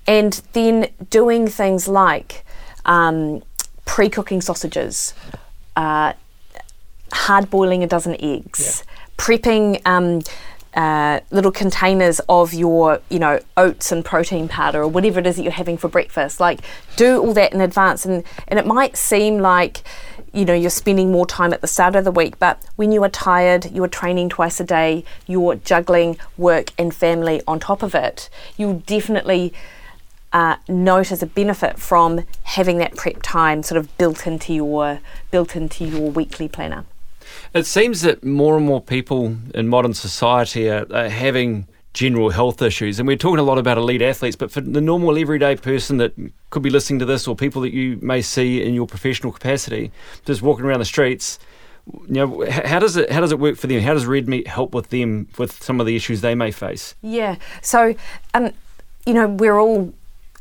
And 0.05 0.41
then 0.51 0.89
doing 1.09 1.47
things 1.47 1.87
like 1.87 2.43
um, 2.85 3.41
pre-cooking 3.85 4.41
sausages 4.41 5.13
uh, 5.77 6.11
hard 7.13 7.49
boiling 7.49 7.81
a 7.83 7.87
dozen 7.87 8.17
eggs 8.19 8.83
yeah 8.85 8.93
prepping 9.17 9.81
um, 9.85 10.21
uh, 10.73 11.19
little 11.29 11.51
containers 11.51 12.19
of 12.27 12.53
your, 12.53 12.99
you 13.09 13.19
know, 13.19 13.39
oats 13.57 13.91
and 13.91 14.03
protein 14.03 14.47
powder 14.47 14.81
or 14.81 14.87
whatever 14.87 15.19
it 15.19 15.27
is 15.27 15.35
that 15.35 15.43
you're 15.43 15.51
having 15.51 15.77
for 15.77 15.87
breakfast. 15.87 16.39
Like, 16.39 16.61
do 16.95 17.21
all 17.21 17.33
that 17.33 17.53
in 17.53 17.61
advance. 17.61 18.05
And, 18.05 18.23
and 18.47 18.57
it 18.57 18.65
might 18.65 18.97
seem 18.97 19.37
like, 19.37 19.83
you 20.33 20.45
know, 20.45 20.53
you're 20.53 20.71
spending 20.71 21.11
more 21.11 21.27
time 21.27 21.53
at 21.53 21.61
the 21.61 21.67
start 21.67 21.95
of 21.95 22.05
the 22.05 22.11
week, 22.11 22.39
but 22.39 22.59
when 22.75 22.91
you 22.91 23.03
are 23.03 23.09
tired, 23.09 23.71
you 23.71 23.83
are 23.83 23.87
training 23.87 24.29
twice 24.29 24.59
a 24.59 24.63
day, 24.63 25.05
you're 25.27 25.55
juggling 25.55 26.17
work 26.37 26.71
and 26.77 26.93
family 26.93 27.41
on 27.47 27.59
top 27.59 27.83
of 27.83 27.93
it, 27.93 28.29
you'll 28.57 28.79
definitely 28.79 29.53
uh, 30.31 30.55
note 30.67 31.11
as 31.11 31.21
a 31.21 31.27
benefit 31.27 31.77
from 31.77 32.25
having 32.41 32.79
that 32.79 32.95
prep 32.95 33.17
time 33.21 33.61
sort 33.61 33.77
of 33.77 33.95
built 33.99 34.25
into 34.25 34.51
your 34.51 34.99
built 35.29 35.55
into 35.55 35.85
your 35.85 36.09
weekly 36.09 36.47
planner. 36.47 36.85
It 37.53 37.65
seems 37.65 38.01
that 38.01 38.23
more 38.23 38.57
and 38.57 38.65
more 38.65 38.81
people 38.81 39.35
in 39.53 39.67
modern 39.67 39.93
society 39.93 40.69
are, 40.69 40.85
are 40.93 41.09
having 41.09 41.67
general 41.93 42.31
health 42.31 42.61
issues. 42.61 42.99
And 42.99 43.07
we're 43.07 43.17
talking 43.17 43.39
a 43.39 43.43
lot 43.43 43.57
about 43.57 43.77
elite 43.77 44.01
athletes, 44.01 44.35
but 44.35 44.51
for 44.51 44.61
the 44.61 44.81
normal 44.81 45.17
everyday 45.17 45.55
person 45.55 45.97
that 45.97 46.13
could 46.49 46.63
be 46.63 46.69
listening 46.69 46.99
to 46.99 47.05
this 47.05 47.27
or 47.27 47.35
people 47.35 47.61
that 47.61 47.73
you 47.73 47.99
may 48.01 48.21
see 48.21 48.63
in 48.63 48.73
your 48.73 48.87
professional 48.87 49.31
capacity, 49.31 49.91
just 50.25 50.41
walking 50.41 50.65
around 50.65 50.79
the 50.79 50.85
streets, 50.85 51.39
you 52.07 52.13
know, 52.13 52.45
how 52.49 52.79
does 52.79 52.95
it 52.95 53.11
how 53.11 53.19
does 53.19 53.31
it 53.31 53.39
work 53.39 53.57
for 53.57 53.67
them? 53.67 53.81
How 53.81 53.93
does 53.93 54.05
red 54.05 54.27
meat 54.27 54.47
help 54.47 54.73
with 54.73 54.89
them 54.89 55.27
with 55.37 55.61
some 55.61 55.79
of 55.79 55.85
the 55.85 55.95
issues 55.95 56.21
they 56.21 56.33
may 56.33 56.51
face? 56.51 56.95
Yeah. 57.01 57.35
So, 57.61 57.93
um, 58.33 58.51
you 59.05 59.13
know, 59.13 59.27
we're 59.27 59.59
all 59.59 59.93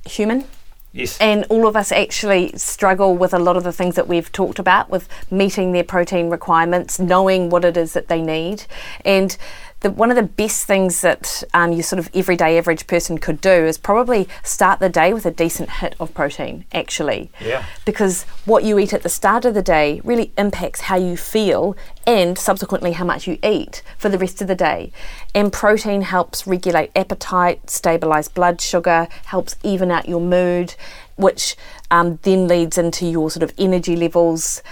human. 0.06 0.44
Yes. 0.92 1.18
And 1.20 1.44
all 1.48 1.66
of 1.66 1.74
us 1.74 1.90
actually 1.90 2.52
struggle 2.56 3.16
with 3.16 3.32
a 3.32 3.38
lot 3.38 3.56
of 3.56 3.64
the 3.64 3.72
things 3.72 3.94
that 3.94 4.08
we've 4.08 4.30
talked 4.30 4.58
about 4.58 4.90
with 4.90 5.08
meeting 5.30 5.72
their 5.72 5.84
protein 5.84 6.28
requirements, 6.28 6.98
knowing 6.98 7.48
what 7.48 7.64
it 7.64 7.76
is 7.76 7.94
that 7.94 8.08
they 8.08 8.20
need. 8.20 8.64
And 9.04 9.36
the, 9.82 9.90
one 9.90 10.10
of 10.10 10.16
the 10.16 10.22
best 10.22 10.64
things 10.64 11.00
that 11.02 11.42
um, 11.52 11.72
your 11.72 11.82
sort 11.82 11.98
of 11.98 12.08
everyday 12.14 12.56
average 12.56 12.86
person 12.86 13.18
could 13.18 13.40
do 13.40 13.50
is 13.50 13.76
probably 13.76 14.28
start 14.42 14.80
the 14.80 14.88
day 14.88 15.12
with 15.12 15.26
a 15.26 15.30
decent 15.30 15.68
hit 15.70 15.94
of 16.00 16.14
protein, 16.14 16.64
actually. 16.72 17.30
Yeah. 17.40 17.64
Because 17.84 18.22
what 18.44 18.64
you 18.64 18.78
eat 18.78 18.92
at 18.92 19.02
the 19.02 19.08
start 19.08 19.44
of 19.44 19.54
the 19.54 19.62
day 19.62 20.00
really 20.04 20.32
impacts 20.38 20.82
how 20.82 20.96
you 20.96 21.16
feel 21.16 21.76
and 22.06 22.38
subsequently 22.38 22.92
how 22.92 23.04
much 23.04 23.26
you 23.26 23.38
eat 23.42 23.82
for 23.98 24.08
the 24.08 24.18
rest 24.18 24.40
of 24.40 24.48
the 24.48 24.54
day. 24.54 24.92
And 25.34 25.52
protein 25.52 26.02
helps 26.02 26.46
regulate 26.46 26.90
appetite, 26.96 27.68
stabilize 27.68 28.28
blood 28.28 28.60
sugar, 28.60 29.08
helps 29.26 29.56
even 29.62 29.90
out 29.90 30.08
your 30.08 30.20
mood, 30.20 30.74
which 31.16 31.56
um, 31.90 32.18
then 32.22 32.46
leads 32.48 32.78
into 32.78 33.06
your 33.06 33.30
sort 33.30 33.42
of 33.42 33.52
energy 33.58 33.96
levels. 33.96 34.62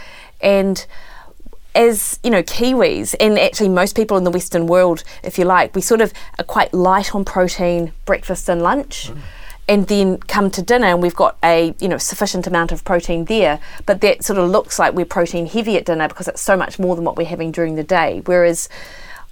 And 0.41 0.87
as 1.75 2.19
you 2.23 2.31
know, 2.31 2.43
Kiwis 2.43 3.15
and 3.21 3.39
actually 3.39 3.69
most 3.69 3.97
people 3.97 4.17
in 4.17 4.25
the 4.25 4.31
Western 4.31 4.67
world, 4.67 5.05
if 5.23 5.39
you 5.39 5.45
like, 5.45 5.75
we 5.75 5.81
sort 5.81 6.01
of 6.01 6.13
are 6.39 6.45
quite 6.45 6.73
light 6.75 7.15
on 7.15 7.25
protein 7.25 7.93
breakfast 8.05 8.49
and 8.49 8.63
lunch. 8.63 9.11
Mm. 9.11 9.19
And 9.69 9.87
then 9.87 10.19
come 10.19 10.51
to 10.51 10.63
dinner, 10.63 10.89
and 10.89 11.01
we've 11.01 11.15
got 11.15 11.37
a 11.45 11.77
you 11.79 11.87
know 11.87 11.99
sufficient 11.99 12.49
amount 12.49 12.73
of 12.73 12.83
protein 12.83 13.27
there, 13.27 13.61
but 13.87 14.01
that 14.01 14.25
sort 14.25 14.41
of 14.41 14.51
looks 14.51 14.81
like 14.81 14.95
we're 14.95 15.05
protein 15.05 15.47
heavy 15.47 15.77
at 15.77 15.85
dinner 15.85 16.09
because 16.09 16.27
it's 16.27 16.41
so 16.41 16.57
much 16.57 16.81
more 16.81 16.97
than 16.97 17.05
what 17.05 17.17
we're 17.17 17.25
having 17.25 17.53
during 17.53 17.77
the 17.77 17.85
day. 17.85 18.21
Whereas 18.25 18.69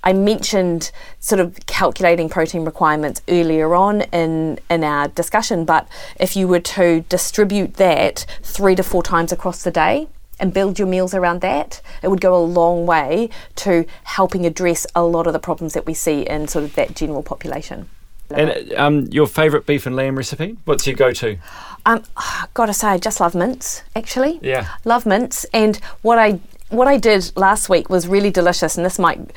I 0.05 0.13
mentioned 0.13 0.93
sort 1.19 1.41
of 1.41 1.59
calculating 1.67 2.29
protein 2.29 2.65
requirements 2.65 3.21
earlier 3.29 3.75
on 3.75 4.03
in, 4.03 4.61
in 4.71 4.85
our 4.85 5.09
discussion, 5.09 5.65
but 5.65 5.89
if 6.21 6.37
you 6.37 6.47
were 6.47 6.61
to 6.61 7.01
distribute 7.09 7.75
that 7.75 8.25
three 8.43 8.77
to 8.77 8.85
four 8.85 9.03
times 9.03 9.33
across 9.33 9.65
the 9.65 9.73
day, 9.73 10.07
and 10.41 10.53
build 10.53 10.79
your 10.79 10.89
meals 10.89 11.15
around 11.15 11.41
that, 11.41 11.81
it 12.03 12.09
would 12.09 12.21
go 12.21 12.37
a 12.37 12.45
long 12.45 12.87
way 12.87 13.31
to 13.57 13.85
helping 14.05 14.47
address 14.47 14.87
a 14.95 15.03
lot 15.03 15.27
of 15.27 15.33
the 15.33 15.39
problems 15.39 15.75
that 15.75 15.87
we 15.87 15.95
see 15.95 16.23
in 16.23 16.49
sort 16.49 16.65
of 16.65 16.75
that 16.75 16.95
general 16.95 17.23
population. 17.23 17.89
And 18.31 18.73
um, 18.75 19.07
your 19.07 19.27
favourite 19.27 19.67
beef 19.67 19.87
and 19.87 19.97
lamb 19.97 20.17
recipe? 20.17 20.59
What's 20.65 20.87
your 20.87 20.97
go-to? 20.97 21.39
Um, 21.87 22.03
gotta 22.55 22.75
say, 22.75 22.89
I 22.89 22.99
just 22.99 23.21
love 23.21 23.35
mince. 23.35 23.83
Actually, 23.97 24.39
yeah, 24.43 24.69
love 24.85 25.07
mince. 25.07 25.45
And 25.53 25.77
what 26.03 26.19
I 26.19 26.41
what 26.69 26.87
I 26.89 26.99
did 26.99 27.33
last 27.37 27.69
week 27.69 27.89
was 27.89 28.07
really 28.07 28.31
delicious. 28.31 28.77
And 28.77 28.85
this 28.85 28.99
might, 28.99 29.33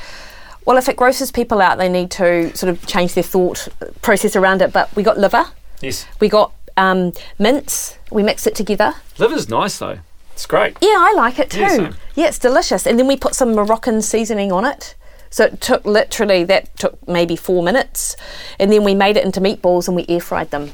well, 0.65 0.77
if 0.77 0.89
it 0.89 0.97
grosses 0.97 1.31
people 1.31 1.61
out, 1.61 1.77
they 1.77 1.87
need 1.87 2.11
to 2.11 2.55
sort 2.55 2.69
of 2.69 2.85
change 2.85 3.13
their 3.13 3.23
thought 3.23 3.69
process 4.01 4.35
around 4.35 4.61
it. 4.61 4.73
But 4.73 4.93
we 4.95 5.03
got 5.03 5.17
liver. 5.17 5.45
Yes. 5.81 6.05
We 6.19 6.27
got 6.27 6.53
um, 6.75 7.13
mince. 7.39 7.97
We 8.11 8.23
mixed 8.23 8.47
it 8.47 8.55
together. 8.55 8.95
Liver's 9.17 9.47
nice 9.47 9.77
though. 9.77 9.99
It's 10.41 10.47
great. 10.47 10.75
Yeah, 10.81 10.95
I 10.97 11.13
like 11.15 11.37
it 11.37 11.51
too. 11.51 11.59
Yeah, 11.59 11.93
yeah, 12.15 12.25
it's 12.25 12.39
delicious. 12.39 12.87
And 12.87 12.97
then 12.97 13.05
we 13.05 13.15
put 13.15 13.35
some 13.35 13.53
Moroccan 13.53 14.01
seasoning 14.01 14.51
on 14.51 14.65
it. 14.65 14.95
So 15.29 15.45
it 15.45 15.61
took 15.61 15.85
literally 15.85 16.43
that 16.45 16.75
took 16.79 17.07
maybe 17.07 17.35
four 17.35 17.61
minutes, 17.61 18.15
and 18.59 18.71
then 18.71 18.83
we 18.83 18.95
made 18.95 19.17
it 19.17 19.23
into 19.23 19.39
meatballs 19.39 19.87
and 19.87 19.95
we 19.95 20.03
air 20.09 20.19
fried 20.19 20.49
them. 20.49 20.71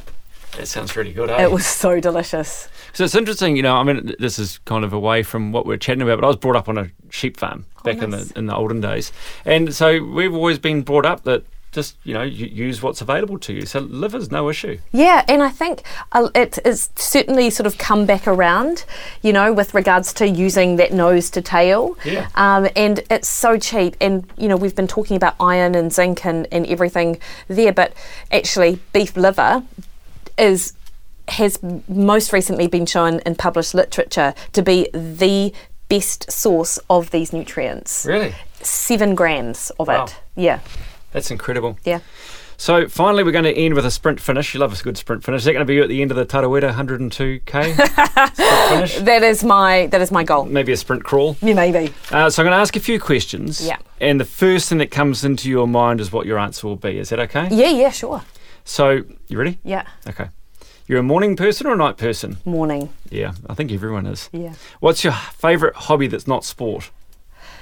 That 0.55 0.69
sounds 0.69 0.95
really 0.95 1.11
good. 1.11 1.29
Eh? 1.29 1.43
It 1.43 1.51
was 1.51 1.65
so 1.65 1.99
delicious. 1.99 2.69
So 2.93 3.03
it's 3.03 3.13
interesting, 3.13 3.57
you 3.57 3.61
know. 3.61 3.75
I 3.75 3.83
mean, 3.83 4.15
this 4.19 4.39
is 4.39 4.59
kind 4.59 4.85
of 4.85 4.93
away 4.93 5.21
from 5.21 5.51
what 5.51 5.65
we're 5.65 5.75
chatting 5.75 6.01
about, 6.01 6.21
but 6.21 6.25
I 6.25 6.29
was 6.29 6.37
brought 6.37 6.55
up 6.55 6.69
on 6.69 6.77
a 6.77 6.89
sheep 7.09 7.35
farm 7.35 7.65
oh, 7.77 7.83
back 7.83 7.97
oh, 8.01 8.05
nice. 8.05 8.21
in 8.21 8.27
the 8.29 8.39
in 8.39 8.45
the 8.45 8.55
olden 8.55 8.79
days, 8.79 9.11
and 9.43 9.75
so 9.75 10.01
we've 10.01 10.33
always 10.33 10.59
been 10.59 10.81
brought 10.81 11.05
up 11.05 11.25
that 11.25 11.43
just 11.71 11.95
you 12.03 12.13
know 12.13 12.23
use 12.23 12.81
what's 12.81 13.01
available 13.01 13.37
to 13.39 13.53
you. 13.53 13.65
So 13.65 13.79
liver's 13.79 14.31
no 14.31 14.49
issue. 14.49 14.79
Yeah, 14.91 15.23
and 15.27 15.43
I 15.43 15.49
think 15.49 15.83
uh, 16.11 16.29
it 16.33 16.59
is 16.65 16.89
certainly 16.95 17.49
sort 17.49 17.67
of 17.67 17.77
come 17.77 18.05
back 18.05 18.27
around, 18.27 18.85
you 19.21 19.33
know, 19.33 19.53
with 19.53 19.73
regards 19.73 20.13
to 20.13 20.27
using 20.27 20.77
that 20.77 20.93
nose 20.93 21.29
to 21.31 21.41
tail. 21.41 21.97
Yeah. 22.03 22.29
Um, 22.35 22.69
and 22.75 23.03
it's 23.09 23.27
so 23.27 23.57
cheap, 23.57 23.95
and 24.01 24.27
you 24.37 24.47
know 24.47 24.57
we've 24.57 24.75
been 24.75 24.87
talking 24.87 25.17
about 25.17 25.35
iron 25.39 25.75
and 25.75 25.91
zinc 25.91 26.25
and, 26.25 26.47
and 26.51 26.65
everything 26.67 27.19
there, 27.47 27.73
but 27.73 27.93
actually 28.31 28.79
beef 28.93 29.15
liver 29.15 29.63
is 30.37 30.73
has 31.29 31.59
most 31.89 32.31
recently 32.31 32.67
been 32.67 32.85
shown 32.85 33.19
in 33.25 33.35
published 33.35 33.73
literature 33.73 34.33
to 34.53 34.61
be 34.61 34.89
the 34.93 35.53
best 35.89 36.31
source 36.31 36.79
of 36.89 37.11
these 37.11 37.33
nutrients. 37.33 38.05
Really? 38.05 38.33
Seven 38.61 39.15
grams 39.15 39.71
of 39.79 39.87
wow. 39.87 40.05
it. 40.05 40.15
Yeah. 40.35 40.59
That's 41.11 41.31
incredible. 41.31 41.77
Yeah. 41.83 41.99
So 42.59 42.87
finally, 42.87 43.23
we're 43.23 43.31
going 43.31 43.43
to 43.43 43.55
end 43.55 43.75
with 43.75 43.85
a 43.85 43.91
sprint 43.91 44.19
finish. 44.19 44.53
You 44.55 44.59
love 44.59 44.77
a 44.79 44.83
good 44.83 44.97
sprint 44.97 45.23
finish. 45.23 45.41
Is 45.41 45.45
that 45.45 45.53
going 45.53 45.65
to 45.65 45.65
be 45.65 45.75
you 45.75 45.83
at 45.83 45.89
the 45.89 46.01
end 46.01 46.09
of 46.09 46.17
the 46.17 46.25
Tarawera 46.25 46.73
102k 46.73 47.75
finish? 48.69 48.97
That 48.97 49.21
is 49.21 49.43
my 49.43 49.85
that 49.87 50.01
is 50.01 50.11
my 50.11 50.23
goal. 50.23 50.45
Maybe 50.45 50.71
a 50.71 50.77
sprint 50.77 51.03
crawl. 51.03 51.37
Yeah, 51.41 51.53
maybe. 51.53 51.93
Uh, 52.11 52.31
so 52.31 52.41
I'm 52.41 52.45
going 52.45 52.57
to 52.57 52.61
ask 52.61 52.75
a 52.75 52.79
few 52.79 52.99
questions. 52.99 53.65
Yeah. 53.65 53.77
And 54.01 54.19
the 54.19 54.25
first 54.25 54.69
thing 54.69 54.79
that 54.79 54.89
comes 54.89 55.23
into 55.23 55.49
your 55.49 55.67
mind 55.67 56.01
is 56.01 56.11
what 56.11 56.25
your 56.25 56.39
answer 56.39 56.65
will 56.65 56.75
be. 56.75 56.97
Is 56.97 57.09
that 57.09 57.19
okay? 57.19 57.47
Yeah, 57.51 57.69
yeah, 57.69 57.91
sure. 57.91 58.23
So 58.65 59.03
you 59.27 59.37
ready? 59.37 59.59
Yeah. 59.63 59.85
Okay. 60.07 60.29
You're 60.87 60.99
a 60.99 61.03
morning 61.03 61.35
person 61.35 61.67
or 61.67 61.73
a 61.73 61.77
night 61.77 61.97
person? 61.97 62.37
Morning. 62.43 62.89
Yeah, 63.11 63.33
I 63.47 63.53
think 63.53 63.71
everyone 63.71 64.07
is. 64.07 64.29
Yeah. 64.31 64.53
What's 64.79 65.03
your 65.03 65.13
favourite 65.13 65.75
hobby 65.75 66.07
that's 66.07 66.27
not 66.27 66.43
sport? 66.43 66.89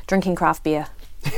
Drinking 0.07 0.35
craft 0.35 0.63
beer. 0.63 0.87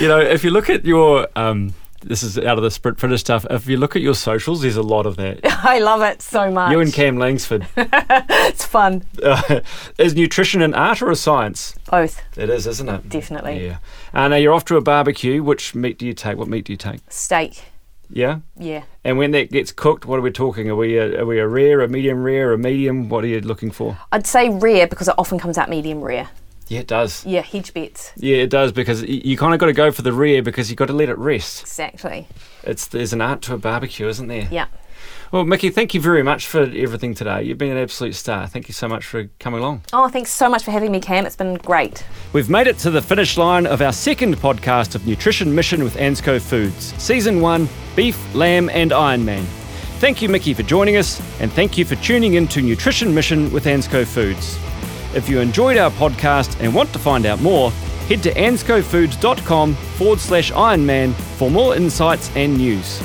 you 0.00 0.08
know, 0.08 0.18
if 0.18 0.44
you 0.44 0.50
look 0.50 0.70
at 0.70 0.84
your 0.84 1.28
um, 1.36 1.74
this 2.02 2.22
is 2.22 2.38
out 2.38 2.56
of 2.56 2.62
the 2.62 2.70
sprint 2.70 2.98
fitter 2.98 3.18
stuff. 3.18 3.44
If 3.50 3.66
you 3.66 3.76
look 3.76 3.94
at 3.94 4.02
your 4.02 4.14
socials, 4.14 4.62
there's 4.62 4.76
a 4.76 4.82
lot 4.82 5.06
of 5.06 5.16
that. 5.16 5.40
I 5.44 5.80
love 5.80 6.00
it 6.02 6.22
so 6.22 6.50
much. 6.50 6.72
You 6.72 6.80
and 6.80 6.92
Cam 6.92 7.18
Langsford. 7.18 7.66
it's 7.76 8.64
fun. 8.64 9.04
Uh, 9.22 9.60
is 9.98 10.14
nutrition 10.14 10.62
an 10.62 10.74
art 10.74 11.02
or 11.02 11.10
a 11.10 11.16
science? 11.16 11.74
Both. 11.90 12.22
It 12.38 12.48
is, 12.48 12.66
isn't 12.66 12.88
it? 12.88 13.08
Definitely. 13.08 13.66
Yeah. 13.66 13.78
And 14.12 14.32
uh, 14.32 14.36
you're 14.36 14.54
off 14.54 14.64
to 14.66 14.76
a 14.76 14.80
barbecue. 14.80 15.42
Which 15.42 15.74
meat 15.74 15.98
do 15.98 16.06
you 16.06 16.14
take? 16.14 16.38
What 16.38 16.48
meat 16.48 16.64
do 16.64 16.72
you 16.72 16.78
take? 16.78 17.00
Steak. 17.08 17.62
Yeah. 18.08 18.40
Yeah. 18.56 18.84
And 19.04 19.18
when 19.18 19.30
that 19.32 19.50
gets 19.50 19.70
cooked, 19.70 20.04
what 20.04 20.18
are 20.18 20.22
we 20.22 20.30
talking? 20.30 20.68
Are 20.70 20.76
we 20.76 20.96
a, 20.96 21.20
are 21.20 21.26
we 21.26 21.38
a 21.38 21.46
rare, 21.46 21.80
a 21.80 21.88
medium 21.88 22.22
rare, 22.22 22.52
a 22.52 22.58
medium? 22.58 23.08
What 23.08 23.24
are 23.24 23.28
you 23.28 23.40
looking 23.40 23.70
for? 23.70 23.98
I'd 24.10 24.26
say 24.26 24.48
rare 24.48 24.86
because 24.86 25.08
it 25.08 25.14
often 25.16 25.38
comes 25.38 25.58
out 25.58 25.68
medium 25.68 26.00
rare. 26.00 26.28
Yeah, 26.70 26.80
it 26.80 26.86
does. 26.86 27.26
Yeah, 27.26 27.42
hedge 27.42 27.74
bets. 27.74 28.12
Yeah, 28.16 28.36
it 28.36 28.48
does 28.48 28.70
because 28.70 29.02
you 29.02 29.36
kind 29.36 29.52
of 29.52 29.58
got 29.58 29.66
to 29.66 29.72
go 29.72 29.90
for 29.90 30.02
the 30.02 30.12
rare 30.12 30.40
because 30.40 30.70
you 30.70 30.76
got 30.76 30.86
to 30.86 30.92
let 30.92 31.08
it 31.08 31.18
rest. 31.18 31.62
Exactly. 31.62 32.28
It's 32.62 32.86
there's 32.86 33.12
an 33.12 33.20
art 33.20 33.42
to 33.42 33.54
a 33.54 33.58
barbecue, 33.58 34.06
isn't 34.06 34.28
there? 34.28 34.46
Yeah. 34.52 34.66
Well, 35.32 35.44
Mikki, 35.44 35.70
thank 35.70 35.94
you 35.94 36.00
very 36.00 36.22
much 36.22 36.46
for 36.46 36.62
everything 36.62 37.14
today. 37.14 37.42
You've 37.42 37.58
been 37.58 37.72
an 37.72 37.82
absolute 37.82 38.14
star. 38.14 38.46
Thank 38.46 38.68
you 38.68 38.74
so 38.74 38.86
much 38.86 39.04
for 39.04 39.28
coming 39.40 39.58
along. 39.58 39.82
Oh, 39.92 40.08
thanks 40.08 40.32
so 40.32 40.48
much 40.48 40.62
for 40.62 40.70
having 40.70 40.92
me, 40.92 41.00
Cam. 41.00 41.26
It's 41.26 41.34
been 41.34 41.54
great. 41.54 42.04
We've 42.32 42.48
made 42.48 42.68
it 42.68 42.78
to 42.78 42.90
the 42.90 43.02
finish 43.02 43.36
line 43.36 43.66
of 43.66 43.82
our 43.82 43.92
second 43.92 44.36
podcast 44.36 44.94
of 44.94 45.04
Nutrition 45.08 45.52
Mission 45.52 45.82
with 45.82 45.96
Ansco 45.96 46.40
Foods, 46.40 46.94
Season 47.02 47.40
1 47.40 47.68
Beef, 47.96 48.34
Lamb, 48.34 48.70
and 48.70 48.92
Ironman. 48.92 49.42
Thank 49.98 50.22
you, 50.22 50.28
Mikki, 50.28 50.54
for 50.54 50.62
joining 50.62 50.96
us, 50.96 51.20
and 51.40 51.50
thank 51.52 51.76
you 51.76 51.84
for 51.84 51.96
tuning 51.96 52.34
in 52.34 52.46
to 52.48 52.62
Nutrition 52.62 53.12
Mission 53.12 53.52
with 53.52 53.64
Ansco 53.64 54.06
Foods. 54.06 54.56
If 55.14 55.28
you 55.28 55.40
enjoyed 55.40 55.76
our 55.76 55.90
podcast 55.90 56.56
and 56.60 56.74
want 56.74 56.92
to 56.92 56.98
find 56.98 57.26
out 57.26 57.40
more, 57.40 57.70
head 58.08 58.22
to 58.22 58.32
anscofoods.com 58.32 59.74
forward 59.74 60.20
slash 60.20 60.52
Ironman 60.52 61.14
for 61.36 61.50
more 61.50 61.74
insights 61.74 62.30
and 62.36 62.56
news. 62.56 63.02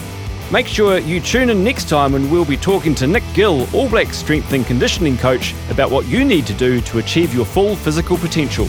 Make 0.52 0.68
sure 0.68 1.00
you 1.00 1.20
tune 1.20 1.50
in 1.50 1.64
next 1.64 1.90
time 1.90 2.14
when 2.14 2.30
we'll 2.30 2.46
be 2.46 2.58
talking 2.58 2.94
to 2.96 3.08
Nick 3.08 3.24
Gill, 3.34 3.68
All 3.76 3.90
Black 3.90 4.14
strength 4.14 4.54
and 4.54 4.66
conditioning 4.66 5.18
coach, 5.18 5.56
about 5.72 5.90
what 5.90 6.06
you 6.06 6.24
need 6.24 6.46
to 6.46 6.54
do 6.54 6.80
to 6.82 7.00
achieve 7.00 7.34
your 7.34 7.46
full 7.46 7.76
physical 7.76 8.18
potential. 8.18 8.68